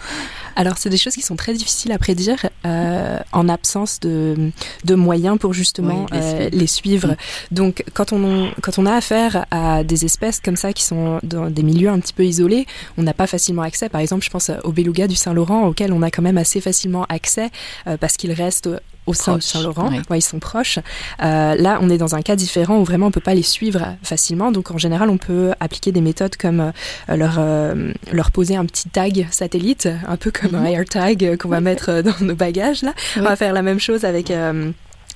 Alors, 0.56 0.78
c'est 0.78 0.90
des 0.90 0.96
choses 0.96 1.14
qui 1.14 1.22
sont 1.22 1.36
très 1.36 1.54
difficiles 1.54 1.92
à 1.92 1.98
prédire 1.98 2.46
euh, 2.66 3.18
en 3.32 3.48
absence 3.48 4.00
de, 4.00 4.50
de, 4.84 4.94
moyens 4.94 5.38
pour 5.38 5.52
justement 5.52 6.06
les, 6.12 6.18
euh, 6.18 6.48
les, 6.52 6.66
suivre. 6.66 7.08
Mm. 7.08 7.16
Donc, 7.52 7.84
quand 7.94 8.12
on, 8.12 8.50
quand 8.60 8.78
on 8.78 8.86
a 8.86 8.94
affaire 8.94 9.46
à 9.50 9.84
des 9.84 10.04
espèces 10.04 10.40
comme 10.40 10.56
ça 10.56 10.72
qui 10.72 10.84
sont 10.84 11.20
dans 11.22 11.50
des 11.50 11.62
milieux 11.62 11.88
un 11.88 12.00
petit 12.00 12.12
peu 12.12 12.24
isolés, 12.24 12.66
on 12.98 13.02
n'a 13.02 13.14
pas 13.14 13.26
facilement 13.26 13.62
accès. 13.62 13.88
Par 13.88 14.00
exemple, 14.00 14.24
je 14.24 14.30
pense 14.30 14.50
aux 14.64 14.72
belugas 14.72 15.06
du 15.06 15.16
Saint-Laurent, 15.16 15.66
auxquels 15.66 15.92
on 15.92 16.02
a 16.02 16.10
quand 16.10 16.22
même 16.22 16.38
assez 16.38 16.60
facilement 16.60 17.04
accès 17.08 17.50
euh, 17.86 17.96
parce 17.96 18.16
qu'ils 18.16 18.32
restent 18.32 18.68
au 19.06 19.14
sein 19.14 19.36
de 19.36 19.42
Saint-Laurent. 19.42 19.90
Ouais, 20.10 20.18
ils 20.18 20.22
sont 20.22 20.38
proches. 20.38 20.78
Euh, 21.22 21.54
là, 21.54 21.78
on 21.80 21.90
est 21.90 21.98
dans 21.98 22.14
un 22.14 22.22
cas 22.22 22.36
différent 22.36 22.78
où 22.78 22.84
vraiment 22.84 23.06
on 23.06 23.10
peut 23.10 23.20
pas 23.20 23.34
les 23.34 23.42
suivre 23.42 23.96
facilement. 24.02 24.52
Donc, 24.52 24.70
en 24.70 24.78
général, 24.78 25.10
on 25.10 25.18
peut 25.18 25.52
appliquer 25.60 25.92
des 25.92 26.00
méthodes 26.00 26.36
comme 26.36 26.60
euh, 26.60 27.16
leur 27.16 27.36
euh, 27.38 27.92
leur 28.12 28.30
poser 28.30 28.56
un 28.56 28.64
petit 28.64 28.88
tag 28.88 29.26
satellite, 29.30 29.88
un 30.06 30.16
peu 30.16 30.30
comme 30.30 30.54
un 30.54 30.60
mhm. 30.60 30.66
AirTag 30.66 31.36
qu'on 31.38 31.48
va 31.48 31.60
mettre 31.60 32.02
dans 32.02 32.24
nos 32.24 32.34
bagages. 32.34 32.82
Là, 32.82 32.94
on 33.16 33.22
va 33.22 33.36
faire 33.36 33.52
la 33.52 33.62
même 33.62 33.80
chose 33.80 34.04
avec 34.04 34.32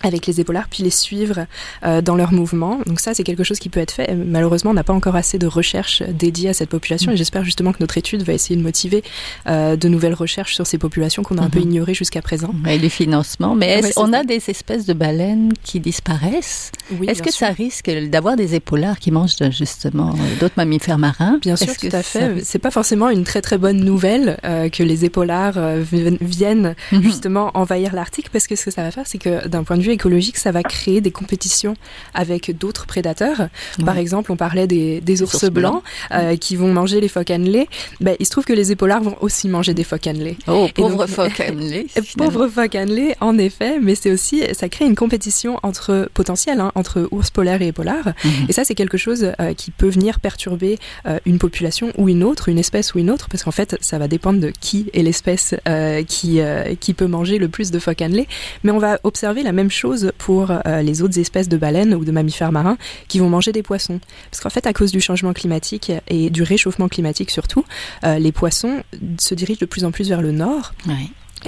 avec 0.03 0.27
les 0.27 0.41
épaulards, 0.41 0.69
puis 0.69 0.83
les 0.83 0.91
suivre 0.91 1.47
euh, 1.85 2.01
dans 2.01 2.17
leurs 2.17 2.33
mouvements. 2.33 2.81
Donc 2.87 3.01
ça, 3.01 3.15
c'est 3.15 3.25
quelque 3.25 3.45
chose 3.45 3.59
qui 3.59 3.69
peut 3.69 3.81
être 3.81 3.93
fait. 3.93 4.15
Malheureusement, 4.15 4.71
on 4.71 4.75
n'a 4.75 4.85
pas 4.85 4.93
encore 4.93 5.17
assez 5.17 5.39
de 5.39 5.47
recherches 5.47 6.03
dédiées 6.03 6.51
à 6.51 6.55
cette 6.55 6.69
population, 6.69 7.13
et 7.13 7.17
j'espère 7.17 7.45
justement 7.45 7.73
que 7.73 7.79
notre 7.81 7.99
étude 7.99 8.23
va 8.23 8.33
essayer 8.33 8.57
de 8.57 8.63
motiver 8.63 9.03
euh, 9.47 9.77
de 9.77 9.89
nouvelles 9.89 10.15
recherches 10.15 10.55
sur 10.55 10.67
ces 10.67 10.79
populations 10.79 11.23
qu'on 11.23 11.39
a 11.39 11.43
un 11.43 11.51
peu 11.51 11.61
mhm. 11.61 11.71
ignorées 11.71 11.95
jusqu'à 11.95 12.23
présent. 12.23 12.55
Et 12.69 12.79
les 12.79 12.89
financements. 12.89 13.55
Mais 13.55 13.81
est 13.81 13.93
on 13.97 14.13
a 14.13 14.25
des 14.25 14.43
espèces 14.49 14.87
de 14.87 14.93
baleines 14.93 15.53
qui 15.63 15.81
disparaissent? 15.81 16.73
Oui, 16.99 17.09
Est-ce 17.09 17.23
que 17.23 17.33
ça 17.33 17.49
risque 17.49 17.91
d'avoir 17.91 18.37
des 18.37 18.55
épaulards 18.55 18.99
qui 18.99 19.11
mangent 19.11 19.37
justement 19.51 20.15
d'autres 20.41 20.55
mammifères 20.57 20.99
marins? 20.99 21.39
Bien 21.41 21.57
sûr, 21.57 21.75
tout 21.77 21.89
à 21.93 22.03
fait. 22.03 22.45
C'est 22.45 22.59
pas 22.59 22.71
forcément 22.71 23.09
une 23.09 23.25
très 23.25 23.43
très 23.43 23.59
bonne 23.59 23.83
nouvelle 23.85 24.39
euh, 24.45 24.69
que 24.69 24.83
les 24.83 25.05
épaulards 25.05 25.57
euh, 25.57 25.83
viennent 25.83 26.75
mhm. 26.93 27.03
justement 27.03 27.51
envahir 27.55 27.95
l'Arctique, 27.95 28.31
parce 28.31 28.47
que 28.47 28.57
ce 28.57 28.65
que 28.65 28.71
ça 28.71 28.83
va 28.83 28.91
faire, 28.91 29.07
c'est 29.07 29.19
que 29.19 29.47
d'un 29.49 29.65
point 29.65 29.77
de 29.77 29.83
vue 29.83 29.86
écologique, 29.93 30.37
ça 30.37 30.53
va 30.53 30.63
créer 30.63 31.01
des 31.01 31.11
compétitions 31.11 31.75
avec 32.15 32.57
d'autres 32.57 32.87
prédateurs. 32.87 33.49
Par 33.85 33.99
exemple, 33.99 34.33
on 34.33 34.37
parlait 34.37 34.67
des, 34.67 35.01
des 35.01 35.23
ours, 35.23 35.45
blancs, 35.51 35.83
euh, 36.13 36.37
qui 36.37 36.57
vont 36.57 36.73
manger 36.73 37.01
les 37.01 37.09
phoques 37.09 37.31
annelés. 37.31 37.69
Ben, 38.01 38.17
il 38.19 38.27
se 38.27 38.31
trouve 38.31 38.45
que 38.45 38.53
les 38.53 38.73
épaulards 38.73 39.03
vont 39.03 39.17
aussi 39.21 39.49
manger 39.49 39.75
des 39.75 39.85
phoques 39.85 40.07
annelés. 40.07 40.37
Oh, 40.49 40.69
pauvres 40.75 41.07
phoques 41.07 41.41
annelés. 41.49 41.87
pauvres 42.17 42.49
phoques 42.49 42.75
annelés, 42.75 43.15
en 43.21 43.39
effet, 43.39 43.79
mais 43.81 43.95
c'est 43.95 44.11
aussi, 44.11 44.43
ça 44.53 44.69
crée 44.69 44.87
une 44.87 44.95
compétition 44.95 45.59
entre 45.63 46.09
potentiels, 46.15 46.61
hein, 46.61 46.73
entre 46.75 47.09
ours 47.11 47.31
polaires 47.31 47.63
et 47.63 47.69
épaulards. 47.69 48.13
Mhm. 48.25 48.47
Et 48.49 48.53
ça, 48.53 48.65
c'est 48.65 48.75
quelque 48.75 48.99
chose 48.99 49.33
euh, 49.41 49.55
qui 49.55 49.71
peut 49.71 49.89
venir 49.89 50.21
perturber 50.21 50.79
euh, 51.07 51.19
une 51.27 51.39
population 51.39 51.93
ou 51.97 52.09
une 52.09 52.25
autre, 52.25 52.49
une 52.49 52.59
espèce 52.59 52.95
ou 52.95 52.99
une 52.99 53.11
autre, 53.11 53.29
parce 53.29 53.43
qu'en 53.43 53.51
fait, 53.51 53.77
ça 53.81 53.99
va 53.99 54.09
dépendre 54.09 54.41
de 54.41 54.53
qui 54.61 54.91
est 54.93 55.03
l'espèce 55.03 55.55
qui, 56.07 56.41
qui 56.81 56.95
peut 56.95 57.07
manger 57.07 57.39
le 57.39 57.49
plus 57.49 57.71
de 57.71 57.79
phoques 57.79 58.03
annelés. 58.03 58.29
Mais 58.65 58.71
on 58.71 58.79
va 58.79 58.99
observer 59.05 59.43
la 59.43 59.53
même 59.53 59.71
chose 59.71 59.76
pour 60.19 60.51
euh, 60.51 60.83
les 60.83 61.03
autres 61.03 61.19
espèces 61.19 61.49
de 61.49 61.57
baleines 61.57 61.95
ou 61.95 62.05
de 62.05 62.13
mammifères 62.13 62.53
marins 62.53 62.79
qui 63.09 63.19
vont 63.19 63.29
manger 63.29 63.53
des 63.53 63.63
poissons. 63.63 64.01
Parce 64.31 64.43
qu'en 64.43 64.51
fait, 64.51 64.67
à 64.67 64.73
cause 64.73 64.93
du 64.93 65.01
changement 65.01 65.33
climatique 65.33 65.93
et 66.09 66.31
du 66.31 66.43
réchauffement 66.43 66.89
climatique 66.89 67.31
surtout, 67.31 67.65
euh, 68.05 68.19
les 68.19 68.33
poissons 68.33 68.83
se 69.19 69.35
dirigent 69.35 69.61
de 69.61 69.67
plus 69.67 69.85
en 69.85 69.91
plus 69.91 70.09
vers 70.09 70.23
le 70.23 70.33
nord. 70.33 70.73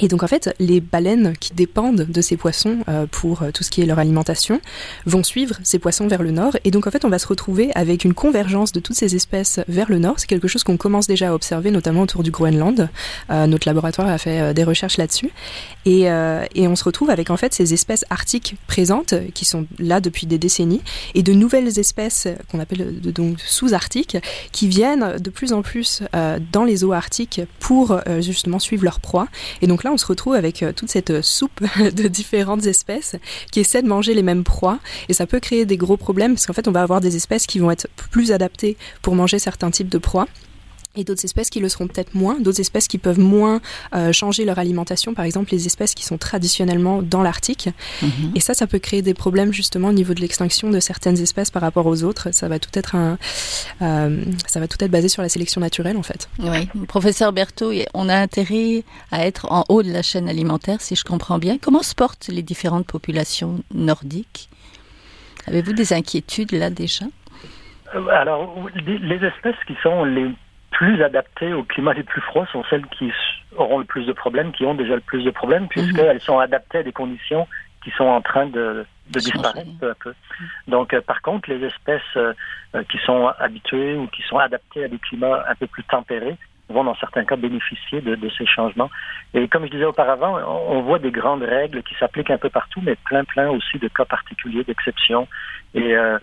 Et 0.00 0.08
donc 0.08 0.22
en 0.22 0.28
fait, 0.28 0.54
les 0.58 0.80
baleines 0.80 1.34
qui 1.38 1.54
dépendent 1.54 2.02
de 2.02 2.20
ces 2.20 2.37
poissons 2.37 2.78
euh, 2.88 3.06
pour 3.11 3.42
euh, 3.42 3.50
tout 3.50 3.64
ce 3.64 3.70
qui 3.70 3.82
est 3.82 3.87
leur 3.87 3.98
alimentation 3.98 4.61
vont 5.06 5.24
suivre 5.24 5.56
ces 5.62 5.78
poissons 5.78 6.06
vers 6.06 6.22
le 6.22 6.30
nord. 6.30 6.56
Et 6.64 6.70
donc 6.70 6.87
en 6.87 6.90
fait, 6.90 7.04
on 7.04 7.08
va 7.08 7.18
se 7.18 7.26
retrouver 7.26 7.70
avec 7.74 8.04
une 8.04 8.14
convergence 8.14 8.72
de 8.72 8.80
toutes 8.80 8.96
ces 8.96 9.16
espèces 9.16 9.61
vers 9.66 9.90
le 9.90 9.98
nord. 9.98 10.14
C'est 10.18 10.28
quelque 10.28 10.48
chose 10.48 10.62
qu'on 10.62 10.76
commence 10.76 11.06
déjà 11.06 11.30
à 11.30 11.34
observer, 11.34 11.70
notamment 11.70 12.02
autour 12.02 12.22
du 12.22 12.30
Groenland. 12.30 12.88
Euh, 13.30 13.46
notre 13.46 13.68
laboratoire 13.68 14.08
a 14.08 14.18
fait 14.18 14.54
des 14.54 14.64
recherches 14.64 14.98
là-dessus. 14.98 15.30
Et, 15.84 16.02
et 16.02 16.68
on 16.68 16.76
se 16.76 16.84
retrouve 16.84 17.08
avec 17.08 17.30
en 17.30 17.37
fait 17.37 17.54
ces 17.54 17.72
espèces 17.72 18.04
arctiques 18.11 18.56
présentes 18.66 19.14
qui 19.32 19.44
sont 19.44 19.66
là 19.78 20.00
depuis 20.00 20.26
des 20.26 20.38
décennies 20.38 20.82
et 21.14 21.22
de 21.22 21.32
nouvelles 21.32 21.78
espèces 21.78 22.28
qu'on 22.50 22.61
appelle 22.61 23.00
donc 23.00 23.40
sous-arctiques 23.40 24.18
qui 24.52 24.68
viennent 24.68 25.16
de 25.18 25.30
plus 25.30 25.52
en 25.52 25.62
plus 25.62 26.02
dans 26.52 26.64
les 26.64 26.84
eaux 26.84 26.92
arctiques 26.92 27.40
pour 27.58 27.98
justement 28.20 28.58
suivre 28.58 28.84
leur 28.84 29.00
proie. 29.00 29.28
Et 29.62 29.66
donc 29.66 29.84
là, 29.84 29.88
on 29.88 29.96
se 29.96 30.07
retrouve 30.07 30.35
avec 30.35 30.62
euh, 30.62 30.72
toute 30.72 30.90
cette 30.90 31.11
euh, 31.11 31.22
soupe 31.22 31.62
de 31.79 32.09
différentes 32.09 32.66
espèces 32.66 33.16
qui 33.51 33.61
essaient 33.61 33.83
de 33.83 33.88
manger 33.88 34.14
les 34.14 34.22
mêmes 34.22 34.44
proies. 34.44 34.79
Et 35.09 35.12
ça 35.12 35.27
peut 35.27 35.40
créer 35.40 35.66
des 35.66 35.77
gros 35.77 35.96
problèmes 35.96 36.35
parce 36.35 36.46
qu'en 36.46 36.53
fait, 36.53 36.68
on 36.68 36.72
va 36.72 36.83
avoir 36.83 37.01
des 37.01 37.16
espèces 37.16 37.46
qui 37.46 37.59
vont 37.59 37.70
être 37.70 37.88
plus 38.11 38.33
adaptées 38.33 38.77
pour 39.03 39.14
manger 39.14 39.38
certains 39.38 39.70
types 39.70 39.88
de 39.88 39.98
proies 39.98 40.27
et 40.98 41.04
d'autres 41.04 41.24
espèces 41.24 41.50
qui 41.50 41.61
le 41.61 41.68
seront 41.68 41.87
peut-être 41.87 42.14
moins, 42.14 42.38
d'autres 42.40 42.61
espèces 42.61 42.88
qui 42.88 42.98
peuvent 42.98 43.18
moins 43.18 43.61
euh, 43.94 44.12
changer 44.12 44.44
leur 44.44 44.58
alimentation, 44.58 45.14
par 45.14 45.24
exemple 45.24 45.52
les 45.52 45.66
espèces 45.66 45.94
qui 45.94 46.04
sont 46.04 46.18
traditionnellement 46.18 47.02
dans 47.02 47.22
l'Arctique. 47.22 47.70
Mhm. 48.02 48.32
Et 48.34 48.40
ça, 48.40 48.54
ça 48.54 48.66
peut 48.66 48.78
créer 48.78 49.02
des 49.02 49.14
problèmes 49.14 49.52
justement 49.52 49.88
au 49.88 49.92
niveau 49.92 50.14
de 50.14 50.20
l'extinction 50.20 50.70
de 50.70 50.80
certaines 50.80 51.18
espèces 51.20 51.50
par 51.50 51.62
rapport 51.62 51.87
aux 51.87 52.02
autres. 52.02 52.32
Ça 52.32 52.48
va 52.48 52.58
tout 52.58 52.70
être 52.74 52.94
un, 52.94 53.18
euh, 53.82 54.24
ça 54.46 54.61
va 54.61 54.68
tout 54.68 54.82
être 54.82 54.90
basé 54.90 55.08
sur 55.08 55.22
la 55.22 55.28
sélection 55.28 55.61
naturelle 55.61 55.96
en 55.96 56.02
fait. 56.02 56.28
Oui, 56.38 56.68
professeur 56.87 57.32
Berthaud, 57.32 57.72
on 57.94 58.08
a 58.08 58.16
intérêt 58.16 58.84
à 59.11 59.26
être 59.26 59.50
en 59.52 59.64
haut 59.68 59.82
de 59.82 59.92
la 59.92 60.02
chaîne 60.02 60.28
alimentaire, 60.28 60.80
si 60.80 60.96
je 60.96 61.04
comprends 61.04 61.38
bien. 61.38 61.58
Comment 61.61 61.82
se 61.82 61.94
portent 61.94 62.28
les 62.28 62.42
différentes 62.42 62.87
populations 62.87 63.62
nordiques? 63.74 64.48
Avez-vous 65.46 65.72
des 65.72 65.92
inquiétudes 65.92 66.52
là 66.52 66.70
déjà? 66.70 67.06
Alors, 68.11 68.54
les 68.74 69.24
espèces 69.24 69.56
qui 69.66 69.74
sont 69.82 70.04
les 70.04 70.30
plus 70.78 71.02
adaptées 71.02 71.52
au 71.52 71.64
climat 71.64 71.92
les 71.92 72.04
plus 72.04 72.20
froids 72.20 72.46
sont 72.52 72.62
celles 72.70 72.86
qui 72.86 73.10
auront 73.56 73.80
le 73.80 73.84
plus 73.84 74.06
de 74.06 74.12
problèmes, 74.12 74.52
qui 74.52 74.64
ont 74.64 74.76
déjà 74.76 74.94
le 74.94 75.00
plus 75.00 75.24
de 75.24 75.30
problèmes, 75.32 75.64
mhm. 75.64 75.68
puisqu'elles 75.70 76.20
sont 76.20 76.38
adaptées 76.38 76.78
à 76.78 76.82
des 76.84 76.92
conditions 76.92 77.48
qui 77.82 77.90
sont 77.96 78.04
en 78.04 78.20
train 78.20 78.46
de, 78.46 78.86
de 79.10 79.18
disparaître 79.18 79.70
peu 79.80 79.90
à 79.90 79.94
peu. 79.96 80.14
Donc, 80.68 80.94
euh, 80.94 81.00
par 81.00 81.20
contre, 81.20 81.50
les 81.50 81.66
espèces 81.66 82.16
euh, 82.16 82.32
qui 82.92 82.98
sont 82.98 83.26
habituées 83.40 83.96
ou 83.96 84.06
qui 84.06 84.22
sont 84.22 84.38
adaptées 84.38 84.84
à 84.84 84.88
des 84.88 84.98
climats 84.98 85.44
un 85.48 85.54
peu 85.56 85.66
plus 85.66 85.82
tempérés 85.82 86.36
vont 86.68 86.85
dans 86.85 86.94
certains 86.96 87.24
cas 87.24 87.37
bénéficier 87.37 88.00
de, 88.00 88.16
ces 88.37 88.46
changements. 88.46 88.90
Et 89.35 89.48
comme 89.48 89.64
je 89.64 89.70
disais 89.70 89.85
auparavant, 89.85 90.38
on, 90.46 90.81
voit 90.83 90.98
des 90.98 91.11
grandes 91.11 91.42
règles 91.42 91.83
qui 91.83 91.94
s'appliquent 91.94 92.31
un 92.31 92.38
peu 92.38 92.50
partout, 92.50 92.81
mais 92.83 92.96
plein, 93.07 93.24
plein 93.24 93.48
aussi 93.50 93.78
de 93.78 93.88
cas 93.88 94.04
particuliers, 94.04 94.64
d'exceptions. 94.64 95.26
Et 95.74 95.96
euh, 95.96 96.18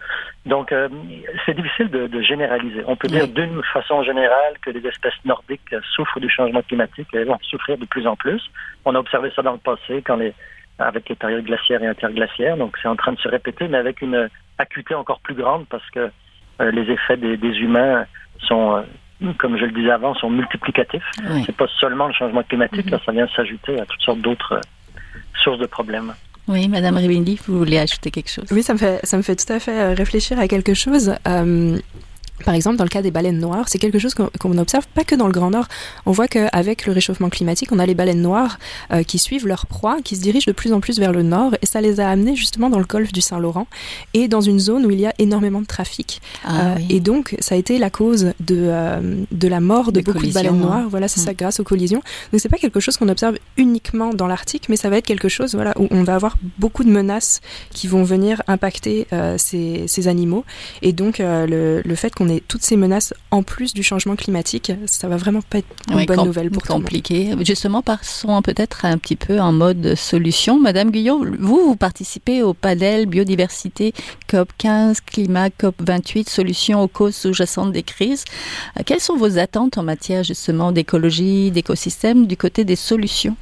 donc, 0.45 0.71
euh, 0.71 0.89
c'est 1.45 1.55
difficile 1.55 1.89
de, 1.89 2.21
généraliser. 2.21 2.83
On 2.87 2.95
peut 2.95 3.07
dire 3.07 3.27
d'une 3.27 3.61
façon 3.73 4.03
générale 4.03 4.55
que 4.61 4.69
les 4.69 4.85
espèces 4.87 5.13
nordiques 5.23 5.75
souffrent 5.95 6.19
du 6.19 6.29
changement 6.29 6.61
climatique 6.61 7.07
et 7.13 7.23
vont 7.23 7.37
souffrir 7.41 7.77
de 7.77 7.85
plus 7.85 8.07
en 8.07 8.15
plus. 8.15 8.41
On 8.85 8.95
a 8.95 8.99
observé 8.99 9.31
ça 9.35 9.41
dans 9.41 9.53
le 9.53 9.57
passé 9.57 10.01
quand 10.03 10.15
les, 10.15 10.33
avec 10.79 11.09
les 11.09 11.15
périodes 11.15 11.45
glaciaires 11.45 11.83
et 11.83 11.87
interglaciaires. 11.87 12.57
Donc, 12.57 12.77
c'est 12.81 12.87
en 12.87 12.95
train 12.95 13.13
de 13.13 13.19
se 13.19 13.27
répéter, 13.27 13.67
mais 13.67 13.77
avec 13.77 14.01
une 14.01 14.29
acuité 14.57 14.95
encore 14.95 15.19
plus 15.19 15.35
grande 15.35 15.67
parce 15.67 15.87
que 15.91 16.11
euh, 16.61 16.71
les 16.71 16.89
effets 16.91 17.17
des, 17.17 17.37
des 17.37 17.57
humains 17.59 18.05
sont 18.39 18.83
comme 19.37 19.57
je 19.57 19.65
le 19.65 19.71
disais 19.71 19.91
avant, 19.91 20.13
sont 20.15 20.29
multiplicatifs. 20.29 21.03
Oui. 21.29 21.43
C'est 21.45 21.55
pas 21.55 21.67
seulement 21.79 22.07
le 22.07 22.13
changement 22.13 22.43
climatique, 22.43 22.89
là, 22.89 22.99
ça 23.05 23.11
vient 23.11 23.27
s'ajouter 23.35 23.79
à 23.79 23.85
toutes 23.85 24.01
sortes 24.01 24.19
d'autres 24.19 24.53
euh, 24.53 24.61
sources 25.43 25.59
de 25.59 25.65
problèmes. 25.65 26.13
Oui, 26.47 26.67
Madame 26.67 26.97
Ribindi, 26.97 27.39
vous 27.47 27.57
voulez 27.57 27.79
ajouter 27.79 28.11
quelque 28.11 28.29
chose? 28.29 28.45
Oui, 28.51 28.61
ça 28.61 28.73
me 28.73 28.77
fait, 28.77 28.99
ça 29.03 29.17
me 29.17 29.23
fait 29.23 29.35
tout 29.35 29.51
à 29.51 29.59
fait 29.59 29.79
euh, 29.79 29.93
réfléchir 29.93 30.39
à 30.39 30.47
quelque 30.47 30.73
chose. 30.73 31.15
Euh, 31.27 31.79
par 32.43 32.53
exemple, 32.53 32.75
dans 32.75 32.83
le 32.83 32.89
cas 32.89 33.01
des 33.01 33.11
baleines 33.11 33.39
noires, 33.39 33.69
c'est 33.69 33.77
quelque 33.77 33.97
chose 33.97 34.13
qu'on 34.13 34.57
observe 34.57 34.85
pas 34.93 35.03
que 35.03 35.15
dans 35.15 35.27
le 35.27 35.31
Grand 35.31 35.51
Nord. 35.51 35.67
On 36.05 36.11
voit 36.11 36.27
qu'avec 36.27 36.85
le 36.85 36.91
réchauffement 36.91 37.29
climatique, 37.29 37.71
on 37.71 37.79
a 37.79 37.85
les 37.85 37.95
baleines 37.95 38.21
noires 38.21 38.59
euh, 38.91 39.03
qui 39.03 39.19
suivent 39.19 39.47
leur 39.47 39.65
proie, 39.67 39.99
qui 40.03 40.17
se 40.17 40.21
dirigent 40.21 40.45
de 40.47 40.51
plus 40.51 40.73
en 40.73 40.81
plus 40.81 40.99
vers 40.99 41.13
le 41.13 41.23
nord, 41.23 41.55
et 41.61 41.65
ça 41.65 41.79
les 41.79 41.99
a 41.99 42.09
amenées 42.09 42.35
justement 42.35 42.69
dans 42.69 42.79
le 42.79 42.85
golfe 42.85 43.13
du 43.13 43.21
Saint-Laurent 43.21 43.67
et 44.13 44.27
dans 44.27 44.41
une 44.41 44.59
zone 44.59 44.85
où 44.85 44.91
il 44.91 44.99
y 44.99 45.05
a 45.05 45.13
énormément 45.17 45.61
de 45.61 45.65
trafic. 45.65 46.21
Ah, 46.43 46.71
euh, 46.71 46.75
oui. 46.77 46.87
Et 46.89 46.99
donc, 46.99 47.35
ça 47.39 47.55
a 47.55 47.57
été 47.57 47.77
la 47.77 47.89
cause 47.89 48.33
de, 48.41 48.57
euh, 48.57 49.23
de 49.31 49.47
la 49.47 49.61
mort 49.61 49.93
de 49.93 50.01
beaucoup 50.01 50.25
de 50.25 50.33
baleines 50.33 50.59
noires. 50.59 50.73
Hein. 50.73 50.87
Voilà, 50.89 51.07
c'est 51.07 51.21
mmh. 51.21 51.25
ça, 51.25 51.33
grâce 51.33 51.59
aux 51.61 51.63
collisions. 51.63 52.01
Donc, 52.33 52.41
c'est 52.41 52.49
pas 52.49 52.57
quelque 52.57 52.81
chose 52.81 52.97
qu'on 52.97 53.09
observe 53.09 53.37
uniquement 53.55 54.13
dans 54.13 54.27
l'Arctique, 54.27 54.67
mais 54.67 54.75
ça 54.75 54.89
va 54.89 54.97
être 54.97 55.05
quelque 55.05 55.29
chose, 55.29 55.55
voilà, 55.55 55.73
où 55.79 55.87
on 55.89 56.03
va 56.03 56.15
avoir 56.15 56.35
beaucoup 56.59 56.83
de 56.83 56.89
menaces 56.89 57.39
qui 57.71 57.87
vont 57.87 58.03
venir 58.03 58.41
impacter 58.47 59.07
ces, 59.37 59.85
ces, 59.87 60.07
animaux. 60.07 60.43
Et 60.81 60.91
donc, 60.91 61.19
le, 61.19 61.81
le 61.83 61.95
fait 61.95 62.13
qu'on 62.13 62.24
ait 62.29 62.43
toutes 62.47 62.63
ces 62.63 62.77
menaces 62.77 63.13
en 63.31 63.43
plus 63.43 63.73
du 63.73 63.83
changement 63.83 64.15
climatique, 64.15 64.71
ça 64.85 65.07
va 65.07 65.17
vraiment 65.17 65.41
pas 65.41 65.59
être 65.59 65.67
une 65.89 65.95
oui, 65.95 66.05
bonne 66.05 66.25
nouvelle 66.25 66.51
pour 66.51 66.63
compliqué. 66.63 67.33
Justement, 67.41 67.81
passons 67.81 68.41
peut-être 68.41 68.85
un 68.85 68.97
petit 68.97 69.15
peu 69.15 69.39
en 69.39 69.51
mode 69.51 69.95
solution. 69.95 70.59
Madame 70.59 70.91
Guyot, 70.91 71.25
vous, 71.39 71.67
vous 71.67 71.75
participez 71.75 72.41
au 72.41 72.53
panel 72.53 73.05
biodiversité 73.05 73.93
COP 74.27 74.49
15, 74.57 75.01
climat 75.01 75.49
COP 75.49 75.75
28, 75.79 76.29
solutions 76.29 76.81
aux 76.81 76.87
causes 76.87 77.15
sous-jacentes 77.15 77.71
des 77.71 77.83
crises. 77.83 78.23
Quelles 78.85 78.99
sont 78.99 79.17
vos 79.17 79.37
attentes 79.37 79.77
en 79.77 79.83
matière 79.83 80.23
justement 80.23 80.71
d'écologie, 80.71 81.51
d'écosystème 81.51 82.27
du 82.27 82.37
côté 82.37 82.63
des 82.63 82.75
solutions? 82.75 83.35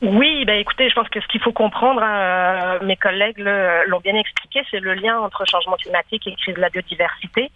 Oui, 0.00 0.44
ben 0.44 0.60
écoutez, 0.60 0.88
je 0.88 0.94
pense 0.94 1.08
que 1.08 1.20
ce 1.20 1.26
qu'il 1.26 1.40
faut 1.40 1.52
comprendre, 1.52 2.00
euh, 2.04 2.78
mes 2.84 2.94
collègues 2.94 3.38
l'ont 3.38 3.98
bien 3.98 4.14
expliqué, 4.14 4.62
c'est 4.70 4.78
le 4.78 4.94
lien 4.94 5.18
entre 5.18 5.44
changement 5.50 5.74
climatique 5.74 6.24
et 6.28 6.36
crise 6.36 6.54
de 6.54 6.60
la 6.60 6.68
biodiversité, 6.68 7.50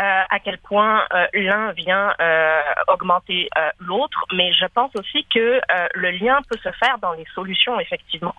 euh, 0.00 0.22
à 0.30 0.38
quel 0.42 0.56
point 0.56 1.04
euh, 1.12 1.26
l'un 1.34 1.72
vient 1.72 2.14
euh, 2.18 2.60
augmenter 2.88 3.50
euh, 3.58 3.68
l'autre, 3.78 4.24
mais 4.32 4.54
je 4.54 4.64
pense 4.74 4.90
aussi 4.96 5.26
que 5.34 5.38
euh, 5.38 5.60
le 5.94 6.12
lien 6.12 6.38
peut 6.48 6.56
se 6.64 6.70
faire 6.82 6.96
dans 7.02 7.12
les 7.12 7.26
solutions, 7.34 7.78
effectivement. 7.78 8.34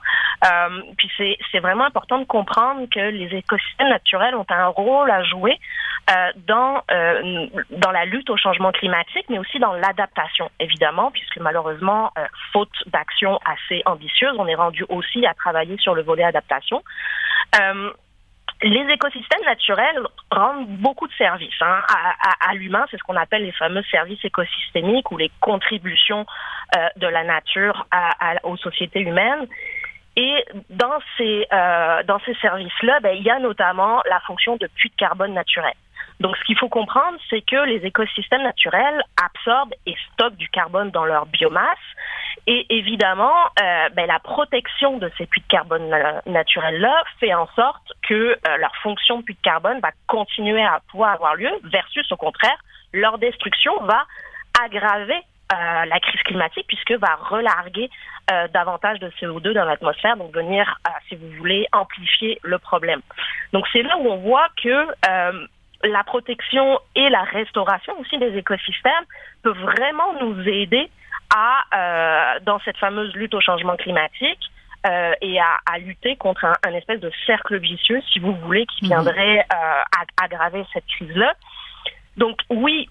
puis 0.97 1.11
c'est 1.51 1.59
vraiment 1.59 1.85
important 1.85 2.17
de 2.17 2.25
comprendre 2.25 2.87
que 2.89 2.99
les 2.99 3.37
écosystèmes 3.37 3.89
naturels 3.89 4.35
ont 4.35 4.47
un 4.49 4.67
rôle 4.67 5.11
à 5.11 5.23
jouer 5.23 5.59
dans 6.47 6.81
dans 7.69 7.91
la 7.91 8.05
lutte 8.05 8.29
au 8.29 8.37
changement 8.37 8.71
climatique, 8.71 9.25
mais 9.29 9.39
aussi 9.39 9.59
dans 9.59 9.73
l'adaptation, 9.73 10.49
évidemment, 10.59 11.11
puisque 11.11 11.37
malheureusement, 11.37 12.11
faute 12.51 12.75
d'action 12.87 13.39
assez 13.45 13.81
ambitieuse. 13.85 14.35
On 14.37 14.47
est 14.47 14.55
rendu 14.55 14.85
aussi 14.89 15.25
à 15.25 15.33
travailler 15.33 15.77
sur 15.77 15.95
le 15.95 16.01
volet 16.01 16.23
adaptation. 16.23 16.83
Euh, 17.59 17.91
les 18.61 18.93
écosystèmes 18.93 19.43
naturels 19.45 19.99
rendent 20.31 20.67
beaucoup 20.67 21.07
de 21.07 21.13
services 21.13 21.61
hein, 21.61 21.81
à, 22.39 22.53
l'humain. 22.53 22.85
C'est 22.89 22.97
ce 22.97 23.03
qu'on 23.03 23.17
appelle 23.17 23.43
les 23.43 23.51
fameux 23.51 23.83
services 23.91 24.23
écosystémiques 24.23 25.11
ou 25.11 25.17
les 25.17 25.31
contributions 25.41 26.25
euh, 26.77 26.87
de 26.95 27.07
la 27.07 27.23
nature 27.23 27.85
aux 28.43 28.57
sociétés 28.57 29.01
humaines. 29.01 29.47
Et 30.15 30.45
dans 30.69 30.99
ces, 31.17 31.47
euh, 31.51 32.19
ces 32.25 32.35
services-là, 32.35 32.99
ben, 33.01 33.15
il 33.17 33.23
y 33.23 33.29
a 33.29 33.39
notamment 33.39 34.01
la 34.09 34.19
fonction 34.21 34.55
de 34.57 34.67
puits 34.67 34.89
de 34.89 34.95
carbone 34.95 35.33
naturel. 35.33 35.73
Donc, 36.23 36.37
ce 36.37 36.43
qu'il 36.45 36.57
faut 36.57 36.69
comprendre, 36.69 37.17
c'est 37.29 37.41
que 37.41 37.65
les 37.65 37.85
écosystèmes 37.85 38.43
naturels 38.43 39.03
absorbent 39.21 39.73
et 39.85 39.93
stockent 40.13 40.37
du 40.37 40.47
carbone 40.47 40.89
dans 40.89 41.03
leur 41.03 41.25
biomasse. 41.25 41.77
Et 42.47 42.65
évidemment, 42.69 43.35
euh, 43.61 43.89
ben, 43.89 44.07
la 44.07 44.19
protection 44.19 44.97
de 44.99 45.11
ces 45.17 45.25
puits 45.25 45.41
de 45.41 45.47
carbone 45.47 45.93
naturels-là 46.25 47.03
fait 47.19 47.33
en 47.33 47.47
sorte 47.55 47.91
que 48.07 48.13
euh, 48.13 48.57
leur 48.57 48.73
fonction 48.77 49.19
de 49.19 49.23
puits 49.23 49.35
de 49.35 49.41
carbone 49.41 49.81
va 49.81 49.91
continuer 50.07 50.63
à 50.63 50.79
pouvoir 50.89 51.11
avoir 51.11 51.35
lieu, 51.35 51.51
versus 51.65 52.09
au 52.09 52.17
contraire, 52.17 52.57
leur 52.93 53.17
destruction 53.17 53.73
va 53.81 54.05
aggraver 54.63 55.21
euh, 55.51 55.85
la 55.85 55.99
crise 55.99 56.21
climatique 56.23 56.65
puisque 56.67 56.93
va 56.93 57.15
relarguer 57.15 57.89
euh, 58.31 58.47
davantage 58.53 58.99
de 58.99 59.09
CO2 59.19 59.53
dans 59.53 59.65
l'atmosphère, 59.65 60.15
donc 60.15 60.33
venir, 60.33 60.79
euh, 60.87 60.91
si 61.09 61.15
vous 61.15 61.29
voulez, 61.37 61.67
amplifier 61.73 62.39
le 62.43 62.57
problème. 62.59 63.01
Donc 63.51 63.65
c'est 63.73 63.83
là 63.83 63.97
où 63.97 64.07
on 64.07 64.17
voit 64.17 64.47
que 64.63 64.87
la 65.83 66.03
protection 66.03 66.79
et 66.95 67.09
la 67.09 67.23
restauration 67.23 67.99
aussi 67.99 68.17
des 68.17 68.37
écosystèmes 68.37 69.05
peuvent 69.41 69.59
vraiment 69.59 70.13
nous 70.21 70.47
aider 70.47 70.89
à, 71.35 71.63
euh, 71.73 72.39
dans 72.41 72.59
cette 72.59 72.77
fameuse 72.77 73.13
lutte 73.15 73.33
au 73.33 73.41
changement 73.41 73.75
climatique, 73.75 74.39
euh, 74.85 75.13
et 75.21 75.39
à, 75.39 75.59
à, 75.65 75.77
lutter 75.77 76.17
contre 76.17 76.43
un, 76.43 76.53
un, 76.67 76.73
espèce 76.73 76.99
de 76.99 77.09
cercle 77.25 77.57
vicieux, 77.57 78.01
si 78.11 78.19
vous 78.19 78.33
voulez, 78.33 78.65
qui 78.65 78.85
viendrait 78.85 79.39
euh, 79.39 79.99
aggraver 80.21 80.65
cette 80.73 80.85
crise-là. 80.87 81.33
Donc 82.17 82.41
oui, 82.49 82.89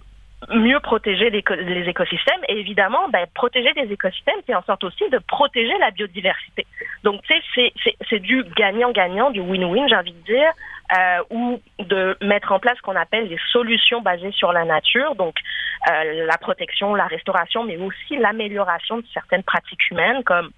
mieux 0.51 0.81
protéger 0.81 1.31
les, 1.31 1.89
écosystèmes 1.89 2.41
et 2.49 2.59
évidemment 2.59 3.09
ben, 3.11 3.27
protéger 3.35 3.73
des 3.75 3.93
écosystèmes 3.93 4.41
c'est 4.47 4.55
en 4.55 4.63
sorte 4.63 4.85
aussi 4.85 5.09
de 5.11 5.19
protéger 5.19 5.77
la 5.79 5.91
biodiversité. 5.91 6.67
Donc 7.05 7.21
sais 7.27 7.73
c'est 8.09 8.19
du 8.19 8.45
gagnant-gagnant, 8.57 9.31
du 9.31 9.41
win-win 9.41 9.89
j'ai 9.89 9.97
envie 9.97 10.13
de 10.13 10.25
dire, 10.25 10.51
euh, 10.97 11.23
ou 11.31 11.61
de 11.79 12.17
mettre 12.23 12.53
en 12.53 12.59
place 12.59 12.77
ce 12.77 12.83
qu'on 12.83 12.97
appelle 12.97 13.29
des 13.29 13.39
solutions 13.53 14.01
basées 14.01 14.33
sur 14.33 14.53
la 14.53 14.65
nature, 14.65 15.15
donc 15.15 15.37
euh, 15.91 16.27
la 16.27 16.39
protection, 16.39 16.95
la 16.95 17.07
restauration, 17.07 17.65
mais 17.65 17.77
aussi 17.77 18.17
l'amélioration 18.17 18.99
de 18.99 19.05
certaines 19.15 19.43
pratiques 19.43 19.91
humaines 19.91 20.23
comme 20.25 20.51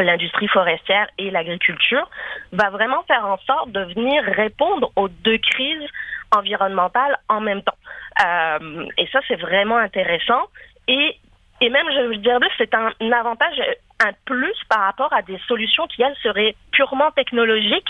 l'industrie 0.00 0.48
forestière 0.48 1.08
et 1.18 1.30
l'agriculture, 1.30 2.08
va 2.52 2.70
vraiment 2.70 3.02
faire 3.08 3.26
en 3.26 3.38
sorte 3.38 3.72
de 3.72 3.80
venir 3.80 4.22
répondre 4.24 4.90
aux 4.96 5.08
deux 5.08 5.38
crises 5.38 5.88
environnementales 6.36 7.18
en 7.28 7.40
même 7.40 7.62
temps. 7.62 7.76
Euh, 8.24 8.86
et 8.96 9.06
ça, 9.08 9.20
c'est 9.28 9.40
vraiment 9.40 9.76
intéressant. 9.76 10.42
Et, 10.86 11.16
et 11.60 11.70
même, 11.70 11.86
je 11.90 12.16
dire, 12.16 12.38
c'est 12.56 12.74
un, 12.74 12.92
avantage, 13.12 13.60
un 14.04 14.12
plus 14.24 14.56
par 14.68 14.80
rapport 14.80 15.12
à 15.12 15.22
des 15.22 15.38
solutions 15.46 15.86
qui, 15.86 16.02
elles, 16.02 16.16
seraient 16.22 16.54
purement 16.72 17.10
technologiques 17.12 17.88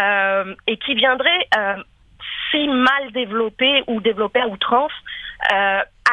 euh, 0.00 0.54
et 0.66 0.76
qui 0.76 0.94
viendraient, 0.94 1.46
euh, 1.56 1.76
si 2.50 2.68
mal 2.68 3.12
développées 3.12 3.82
ou 3.86 4.00
développées 4.00 4.40
à 4.40 4.48
outrance, 4.48 4.92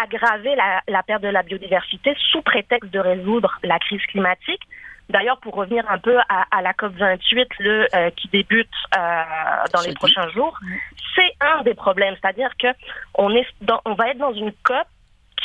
aggraver 0.02 0.56
la 0.88 1.04
perte 1.04 1.22
de 1.24 1.30
la 1.30 1.44
biodiversité 1.44 2.14
sous 2.32 2.42
prétexte 2.42 2.92
de 2.92 3.00
résoudre 3.00 3.58
la 3.64 3.80
crise 3.80 4.02
climatique. 4.08 4.62
D'ailleurs, 5.14 5.38
pour 5.38 5.54
revenir 5.54 5.86
un 5.92 6.00
peu 6.00 6.18
à, 6.28 6.46
à 6.50 6.64
la 6.64 6.74
COP 6.74 6.94
28, 6.94 7.48
le 7.60 7.88
euh, 7.94 8.10
qui 8.18 8.28
débute 8.30 8.68
euh, 8.98 9.24
dans 9.72 9.82
les 9.82 9.94
prochains 9.94 10.28
jours, 10.30 10.58
c'est 11.16 11.32
un 11.40 11.62
des 11.62 11.76
problèmes, 11.76 12.16
c'est-à-dire 12.20 12.50
que 12.60 12.70
on 13.14 13.30
est 13.36 13.46
dans, 13.62 13.80
on 13.86 13.94
va 13.94 14.10
être 14.10 14.18
dans 14.18 14.34
une 14.34 14.52
COP 14.64 14.88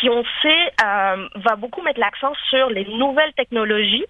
qui, 0.01 0.09
on 0.09 0.25
sait, 0.41 0.73
euh, 0.83 1.29
va 1.35 1.57
beaucoup 1.57 1.83
mettre 1.83 2.01
l'accent 2.01 2.33
sur 2.49 2.71
les 2.71 2.87
nouvelles 2.97 3.35
technologies, 3.35 4.07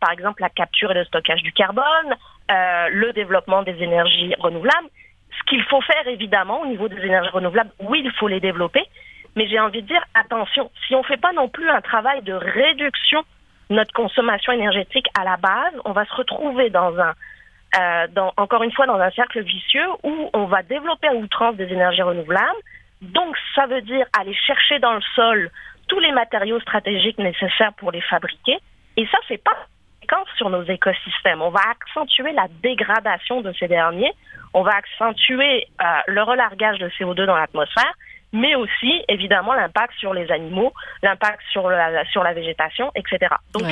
par 0.00 0.10
exemple 0.10 0.42
la 0.42 0.50
capture 0.50 0.90
et 0.90 0.94
le 0.94 1.04
stockage 1.04 1.42
du 1.42 1.52
carbone, 1.52 2.14
le 2.50 3.12
développement 3.12 3.62
des 3.62 3.82
énergies 3.82 4.34
renouvelables. 4.38 4.88
Ce 5.38 5.42
qu'il 5.48 5.62
faut 5.62 5.80
faire, 5.80 6.06
évidemment, 6.06 6.60
au 6.60 6.66
niveau 6.66 6.88
des 6.88 6.98
énergies 6.98 7.30
renouvelables, 7.30 7.70
oui, 7.78 8.02
il 8.04 8.12
faut 8.12 8.28
les 8.28 8.40
développer, 8.40 8.84
mais 9.36 9.48
j'ai 9.48 9.58
envie 9.58 9.80
de 9.80 9.86
dire, 9.86 10.04
attention, 10.12 10.70
si 10.86 10.94
on 10.94 10.98
ne 10.98 11.04
fait 11.04 11.16
pas 11.16 11.32
non 11.32 11.48
plus 11.48 11.70
un 11.70 11.80
travail 11.80 12.20
de 12.22 12.34
réduction 12.34 13.24
notre 13.72 13.92
consommation 13.92 14.52
énergétique 14.52 15.06
à 15.18 15.24
la 15.24 15.36
base, 15.36 15.74
on 15.84 15.92
va 15.92 16.04
se 16.04 16.14
retrouver 16.14 16.70
dans 16.70 16.98
un 16.98 17.14
euh, 17.80 18.06
encore 18.36 18.62
une 18.62 18.72
fois 18.72 18.86
dans 18.86 19.00
un 19.00 19.10
cercle 19.12 19.42
vicieux 19.42 19.86
où 20.02 20.30
on 20.34 20.44
va 20.44 20.62
développer 20.62 21.08
à 21.08 21.14
outrance 21.14 21.56
des 21.56 21.72
énergies 21.72 22.02
renouvelables. 22.02 22.60
Donc 23.00 23.34
ça 23.54 23.66
veut 23.66 23.80
dire 23.80 24.06
aller 24.18 24.34
chercher 24.34 24.78
dans 24.78 24.92
le 24.92 25.00
sol 25.14 25.50
tous 25.88 25.98
les 25.98 26.12
matériaux 26.12 26.60
stratégiques 26.60 27.18
nécessaires 27.18 27.72
pour 27.78 27.90
les 27.90 28.02
fabriquer. 28.02 28.58
Et 28.98 29.06
ça, 29.06 29.18
c'est 29.26 29.42
pas 29.42 29.56
sur 30.36 30.50
nos 30.50 30.62
écosystèmes. 30.64 31.42
On 31.42 31.50
va 31.50 31.60
accentuer 31.70 32.32
la 32.32 32.46
dégradation 32.62 33.40
de 33.40 33.52
ces 33.58 33.68
derniers, 33.68 34.12
on 34.54 34.62
va 34.62 34.72
accentuer 34.72 35.66
euh, 35.80 35.84
le 36.06 36.22
relargage 36.22 36.78
de 36.78 36.88
CO2 36.90 37.24
dans 37.24 37.36
l'atmosphère, 37.36 37.92
mais 38.32 38.54
aussi 38.54 39.04
évidemment 39.08 39.52
l'impact 39.54 39.94
sur 39.98 40.14
les 40.14 40.30
animaux, 40.30 40.72
l'impact 41.02 41.40
sur 41.50 41.68
la, 41.68 42.04
sur 42.06 42.22
la 42.22 42.32
végétation, 42.32 42.90
etc. 42.94 43.34
Donc, 43.52 43.62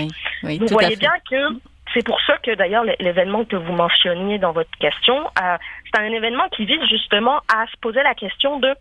vous 0.42 0.66
voyez 0.68 0.96
bien 0.96 1.12
que 1.30 1.58
c'est 1.94 2.04
pour 2.04 2.20
ça 2.22 2.36
que 2.38 2.54
d'ailleurs 2.54 2.84
l'événement 3.00 3.44
que 3.44 3.56
vous 3.56 3.72
mentionniez 3.72 4.38
dans 4.38 4.52
votre 4.52 4.70
question, 4.78 5.26
euh, 5.42 5.56
c'est 5.92 6.00
un 6.00 6.12
événement 6.12 6.48
qui 6.50 6.64
vise 6.64 6.82
justement 6.88 7.38
à 7.52 7.66
se 7.66 7.76
poser 7.80 8.02
la 8.02 8.14
question 8.14 8.60
de 8.60 8.74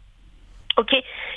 OK, 0.78 0.96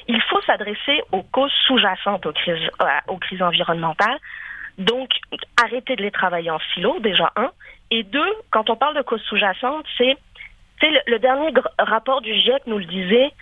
il 0.08 0.22
faut 0.22 0.40
s'adresser 0.42 1.02
aux 1.10 1.22
causes 1.22 1.52
sous-jacentes 1.66 2.26
aux 2.26 2.32
crises, 2.32 2.68
euh, 2.80 2.86
aux 3.08 3.16
crises 3.16 3.42
environnementales. 3.42 4.18
Donc, 4.78 5.08
arrêter 5.62 5.96
de 5.96 6.02
les 6.02 6.10
travailler 6.10 6.50
en 6.50 6.60
silo, 6.72 6.98
déjà 7.00 7.32
un. 7.36 7.50
Et 7.90 8.04
deux, 8.04 8.32
quand 8.50 8.70
on 8.70 8.76
parle 8.76 8.96
de 8.96 9.02
causes 9.02 9.22
sous-jacentes, 9.22 9.84
c'est 9.98 10.16
le, 10.82 10.98
le 11.06 11.18
dernier 11.18 11.52
rapport 11.78 12.20
du 12.20 12.32
GIEC 12.34 12.66
nous 12.66 12.78
le 12.78 12.84
disait, 12.84 13.32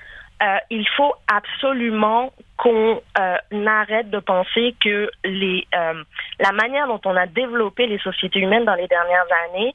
euh, 0.42 0.57
il 0.70 0.87
faut 0.96 1.14
absolument 1.26 2.33
qu'on 2.57 3.03
euh, 3.18 3.66
arrête 3.66 4.09
de 4.09 4.20
penser 4.20 4.74
que 4.83 5.11
euh, 5.26 6.05
la 6.38 6.53
manière 6.53 6.87
dont 6.87 7.00
on 7.05 7.14
a 7.14 7.26
développé 7.26 7.87
les 7.87 7.98
sociétés 7.98 8.40
humaines 8.40 8.64
dans 8.64 8.74
les 8.74 8.88
dernières 8.88 9.26
années, 9.48 9.74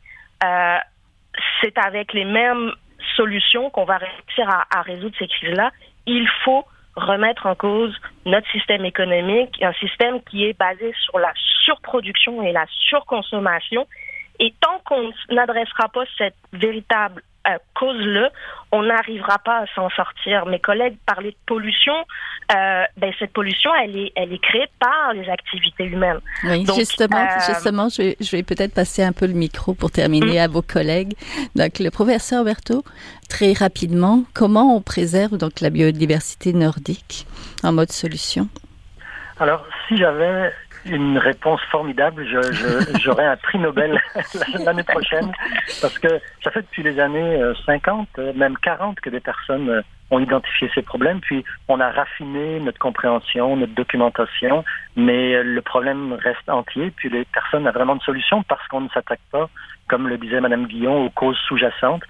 c'est 1.62 1.78
avec 1.78 2.14
les 2.14 2.26
mêmes 2.26 2.72
solutions 3.16 3.70
qu'on 3.70 3.86
va 3.86 3.98
réussir 3.98 4.48
à 4.50 4.82
résoudre 4.82 5.16
ces 5.18 5.28
crises-là. 5.28 5.72
Il 6.06 6.28
faut 6.44 6.66
remettre 6.96 7.46
en 7.46 7.56
cause 7.56 7.96
notre 8.26 8.50
système 8.52 8.86
économique, 8.86 9.62
un 9.62 9.74
système 9.74 10.22
qui 10.24 10.46
est 10.46 10.58
basé 10.58 10.94
sur 11.04 11.20
la 11.20 11.34
surproduction 11.66 12.42
et 12.44 12.52
la 12.52 12.66
surconsommation. 12.90 13.88
Et 14.40 14.54
tant 14.60 14.80
qu'on 14.86 15.12
n'adressera 15.30 15.90
pas 15.90 16.04
cette 16.18 16.36
véritable 16.54 17.24
euh, 17.48 17.58
cause-le, 17.76 18.30
on 18.72 18.84
n'arrivera 18.84 19.38
pas 19.40 19.60
à 19.60 19.66
s'en 19.76 19.90
sortir. 19.90 20.46
Mes 20.46 20.60
collègues 20.60 20.98
parlaient 21.06 21.32
de 21.32 21.38
pollution. 21.46 21.94
Euh, 22.56 22.84
ben, 22.98 23.14
cette 23.20 23.34
pollution, 23.34 23.72
elle 23.76 23.98
est, 23.98 24.12
elle 24.16 24.34
est 24.34 24.42
créée 24.42 24.68
par 24.80 25.14
les 25.14 25.30
activités 25.30 25.86
humaines. 25.86 26.20
Oui, 26.44 26.66
justement, 26.76 27.18
euh, 27.18 27.40
justement, 27.48 27.90
je 27.90 28.02
vais, 28.02 28.18
je 28.20 28.32
vais 28.36 28.44
peut-être 28.44 28.74
passer 28.74 29.04
un 29.04 29.14
peu 29.14 29.28
le 29.28 29.34
micro 29.34 29.74
pour 29.74 29.92
terminer 29.92 30.40
hum. 30.40 30.46
à 30.46 30.48
vos 30.48 30.62
collègues. 30.62 31.14
Donc, 31.56 31.80
le 31.80 31.90
professeur 31.90 32.44
Berthaud, 32.44 32.84
très 33.30 33.54
rapidement, 33.54 34.24
comment 34.34 34.76
on 34.76 34.82
préserve 34.82 35.38
donc 35.38 35.62
la 35.62 35.70
biodiversité 35.70 36.54
nordique 36.54 37.26
en 37.64 37.72
mode 37.72 37.92
solution? 37.92 38.48
Alors, 39.40 39.66
si 39.88 39.98
j'avais 39.98 40.52
une 40.86 41.18
réponse 41.18 41.62
formidable. 41.72 42.26
J'aurai 43.02 43.26
un 43.26 43.38
prix 43.38 43.60
Nobel 43.60 44.00
l'année 44.66 44.84
prochaine 44.84 45.32
parce 45.82 45.98
que 46.00 46.20
ça 46.44 46.52
fait 46.52 46.62
depuis 46.62 46.84
les 46.84 47.00
années 47.00 47.42
50, 47.66 48.08
euh, 48.20 48.34
même 48.34 48.58
40 48.58 49.00
que 49.00 49.10
des 49.10 49.20
personnes 49.20 49.70
euh, 49.70 49.82
ont 50.12 50.20
identifié 50.20 50.70
ces 50.74 50.82
problèmes. 50.82 51.20
Puis 51.22 51.44
on 51.68 51.80
a 51.80 51.90
raffiné 51.92 52.60
notre 52.60 52.80
compréhension, 52.80 53.56
notre 53.58 53.74
documentation, 53.74 54.64
mais 54.96 55.36
euh, 55.36 55.44
le 55.44 55.62
problème 55.62 56.14
reste 56.14 56.48
entier. 56.48 56.92
Puis 56.96 57.10
les 57.10 57.26
personnes 57.26 57.64
n'ont 57.64 57.72
vraiment 57.72 57.96
de 57.96 58.04
solution 58.04 58.44
parce 58.44 58.66
qu'on 58.68 58.82
ne 58.82 58.90
s'attaque 58.90 59.22
pas, 59.32 59.50
comme 59.88 60.08
le 60.08 60.18
disait 60.18 60.42
Madame 60.42 60.68
Guillon, 60.68 61.06
aux 61.06 61.10
causes 61.10 61.40
sous-jacentes 61.48 62.04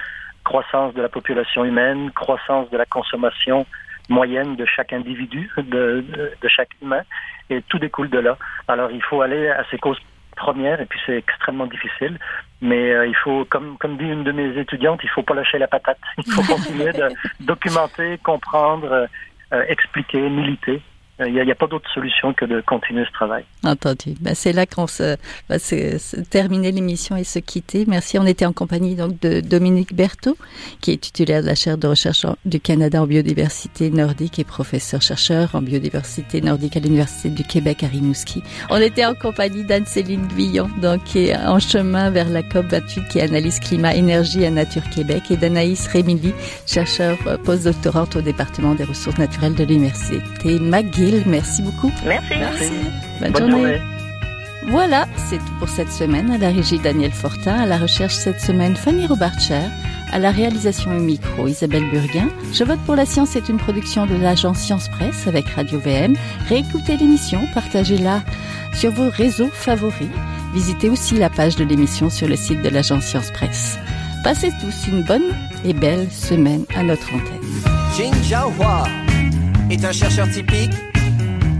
croissance 0.45 0.93
de 0.93 1.01
la 1.01 1.09
population 1.09 1.65
humaine, 1.65 2.11
croissance 2.11 2.69
de 2.69 2.77
la 2.77 2.85
consommation 2.85 3.65
moyenne 4.09 4.55
de 4.55 4.65
chaque 4.65 4.93
individu, 4.93 5.49
de, 5.57 6.05
de, 6.41 6.47
chaque 6.47 6.69
humain, 6.81 7.01
et 7.49 7.61
tout 7.63 7.79
découle 7.79 8.09
de 8.09 8.19
là. 8.19 8.37
Alors 8.67 8.91
il 8.91 9.01
faut 9.03 9.21
aller 9.21 9.49
à 9.49 9.63
ces 9.69 9.77
causes 9.77 9.99
premières, 10.35 10.81
et 10.81 10.85
puis 10.85 10.99
c'est 11.05 11.17
extrêmement 11.17 11.65
difficile, 11.65 12.17
mais 12.61 12.91
euh, 12.91 13.07
il 13.07 13.15
faut, 13.15 13.45
comme, 13.45 13.77
comme 13.77 13.97
dit 13.97 14.05
une 14.05 14.23
de 14.23 14.31
mes 14.31 14.57
étudiantes, 14.59 14.99
il 15.03 15.09
faut 15.09 15.23
pas 15.23 15.33
lâcher 15.33 15.57
la 15.57 15.67
patate. 15.67 15.97
Il 16.17 16.31
faut 16.31 16.53
continuer 16.53 16.91
de 16.91 17.07
documenter, 17.39 18.17
comprendre, 18.19 19.07
euh, 19.53 19.63
expliquer, 19.67 20.29
militer. 20.29 20.81
Il 21.19 21.31
n'y 21.31 21.39
a, 21.39 21.43
a, 21.49 21.55
pas 21.55 21.67
d'autre 21.67 21.89
solution 21.93 22.33
que 22.33 22.43
de 22.43 22.59
continuer 22.59 23.05
ce 23.05 23.11
travail. 23.11 23.45
Entendu. 23.63 24.15
Ben, 24.19 24.35
c'est 24.35 24.51
là 24.51 24.65
qu'on 24.65 24.85
se, 24.85 25.15
va 25.47 25.59
se, 25.59 26.19
terminer 26.23 26.73
l'émission 26.73 27.15
et 27.15 27.23
se 27.23 27.39
quitter. 27.39 27.85
Merci. 27.87 28.19
On 28.19 28.25
était 28.25 28.45
en 28.45 28.51
compagnie 28.51 28.95
donc 28.95 29.21
de 29.21 29.39
Dominique 29.39 29.95
Berthaud, 29.95 30.35
qui 30.81 30.91
est 30.91 30.97
titulaire 30.97 31.41
de 31.41 31.47
la 31.47 31.55
chaire 31.55 31.77
de 31.77 31.87
recherche 31.87 32.25
du 32.43 32.59
Canada 32.59 33.01
en 33.01 33.07
biodiversité 33.07 33.91
nordique 33.91 34.39
et 34.39 34.43
professeur 34.43 35.01
chercheur 35.01 35.55
en 35.55 35.61
biodiversité 35.61 36.41
nordique 36.41 36.75
à 36.75 36.81
l'Université 36.81 37.29
du 37.29 37.43
Québec 37.43 37.83
à 37.83 37.87
Rimouski. 37.87 38.43
On 38.69 38.81
était 38.81 39.05
en 39.05 39.15
compagnie 39.15 39.63
d'Anne-Céline 39.63 40.27
Guillon, 40.27 40.69
donc 40.81 41.05
qui 41.05 41.27
est 41.27 41.37
en 41.37 41.59
chemin 41.59 42.09
vers 42.09 42.27
la 42.27 42.43
COP 42.43 42.65
28 42.65 43.07
qui 43.07 43.21
analyse 43.21 43.61
climat, 43.61 43.95
énergie 43.95 44.43
et 44.43 44.49
nature 44.49 44.83
Québec 44.93 45.31
et 45.31 45.37
d'Anaïs 45.37 45.87
Rémilly, 45.87 46.33
chercheur 46.67 47.17
euh, 47.27 47.37
postdoctorante 47.37 48.17
au 48.17 48.21
département 48.21 48.75
des 48.75 48.83
ressources 48.83 49.17
naturelles 49.17 49.55
de 49.55 49.63
l'Université 49.63 50.59
McGill 50.59 51.04
Merci 51.25 51.61
beaucoup. 51.61 51.91
Merci. 52.05 52.33
Merci. 52.39 52.71
Bonne, 53.21 53.35
journée. 53.35 53.81
Voilà, 54.67 55.05
c'est 55.17 55.37
tout 55.37 55.53
pour 55.59 55.69
cette 55.69 55.91
semaine. 55.91 56.31
À 56.31 56.37
la 56.37 56.49
régie 56.49 56.79
Daniel 56.79 57.11
Fortin, 57.11 57.53
à 57.53 57.65
la 57.65 57.77
recherche 57.77 58.15
cette 58.15 58.41
semaine 58.41 58.75
Fanny 58.75 59.05
Robarcher, 59.05 59.61
à 60.11 60.19
la 60.19 60.31
réalisation 60.31 60.95
au 60.97 60.99
micro 60.99 61.47
Isabelle 61.47 61.89
Burguin. 61.91 62.29
Je 62.51 62.63
vote 62.63 62.79
pour 62.85 62.95
la 62.95 63.05
science 63.05 63.35
est 63.35 63.47
une 63.47 63.57
production 63.57 64.05
de 64.07 64.15
l'agence 64.15 64.57
Science 64.57 64.89
Presse 64.89 65.27
avec 65.27 65.47
Radio 65.49 65.79
VM. 65.79 66.15
Réécoutez 66.49 66.97
l'émission, 66.97 67.41
partagez-la 67.53 68.23
sur 68.73 68.91
vos 68.91 69.09
réseaux 69.09 69.49
favoris. 69.53 70.09
Visitez 70.53 70.89
aussi 70.89 71.15
la 71.15 71.29
page 71.29 71.55
de 71.55 71.63
l'émission 71.63 72.09
sur 72.09 72.27
le 72.27 72.35
site 72.35 72.61
de 72.61 72.69
l'agence 72.69 73.03
Science 73.03 73.31
Presse. 73.31 73.77
Passez 74.23 74.49
tous 74.59 74.87
une 74.87 75.03
bonne 75.03 75.35
et 75.63 75.73
belle 75.73 76.09
semaine 76.09 76.65
à 76.75 76.81
notre 76.81 77.13
antenne. 77.13 77.45
est 79.69 79.85
un 79.85 79.91
chercheur 79.91 80.29
typique 80.29 80.71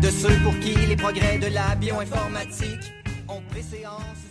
de 0.06 0.12
ceux 0.12 0.38
pour 0.44 0.54
qui 0.60 0.76
les 0.88 0.96
progrès 0.96 1.40
de 1.40 1.48
la 1.48 1.74
bioinformatique 1.76 2.94
ont 3.28 3.42
préséance. 3.50 4.25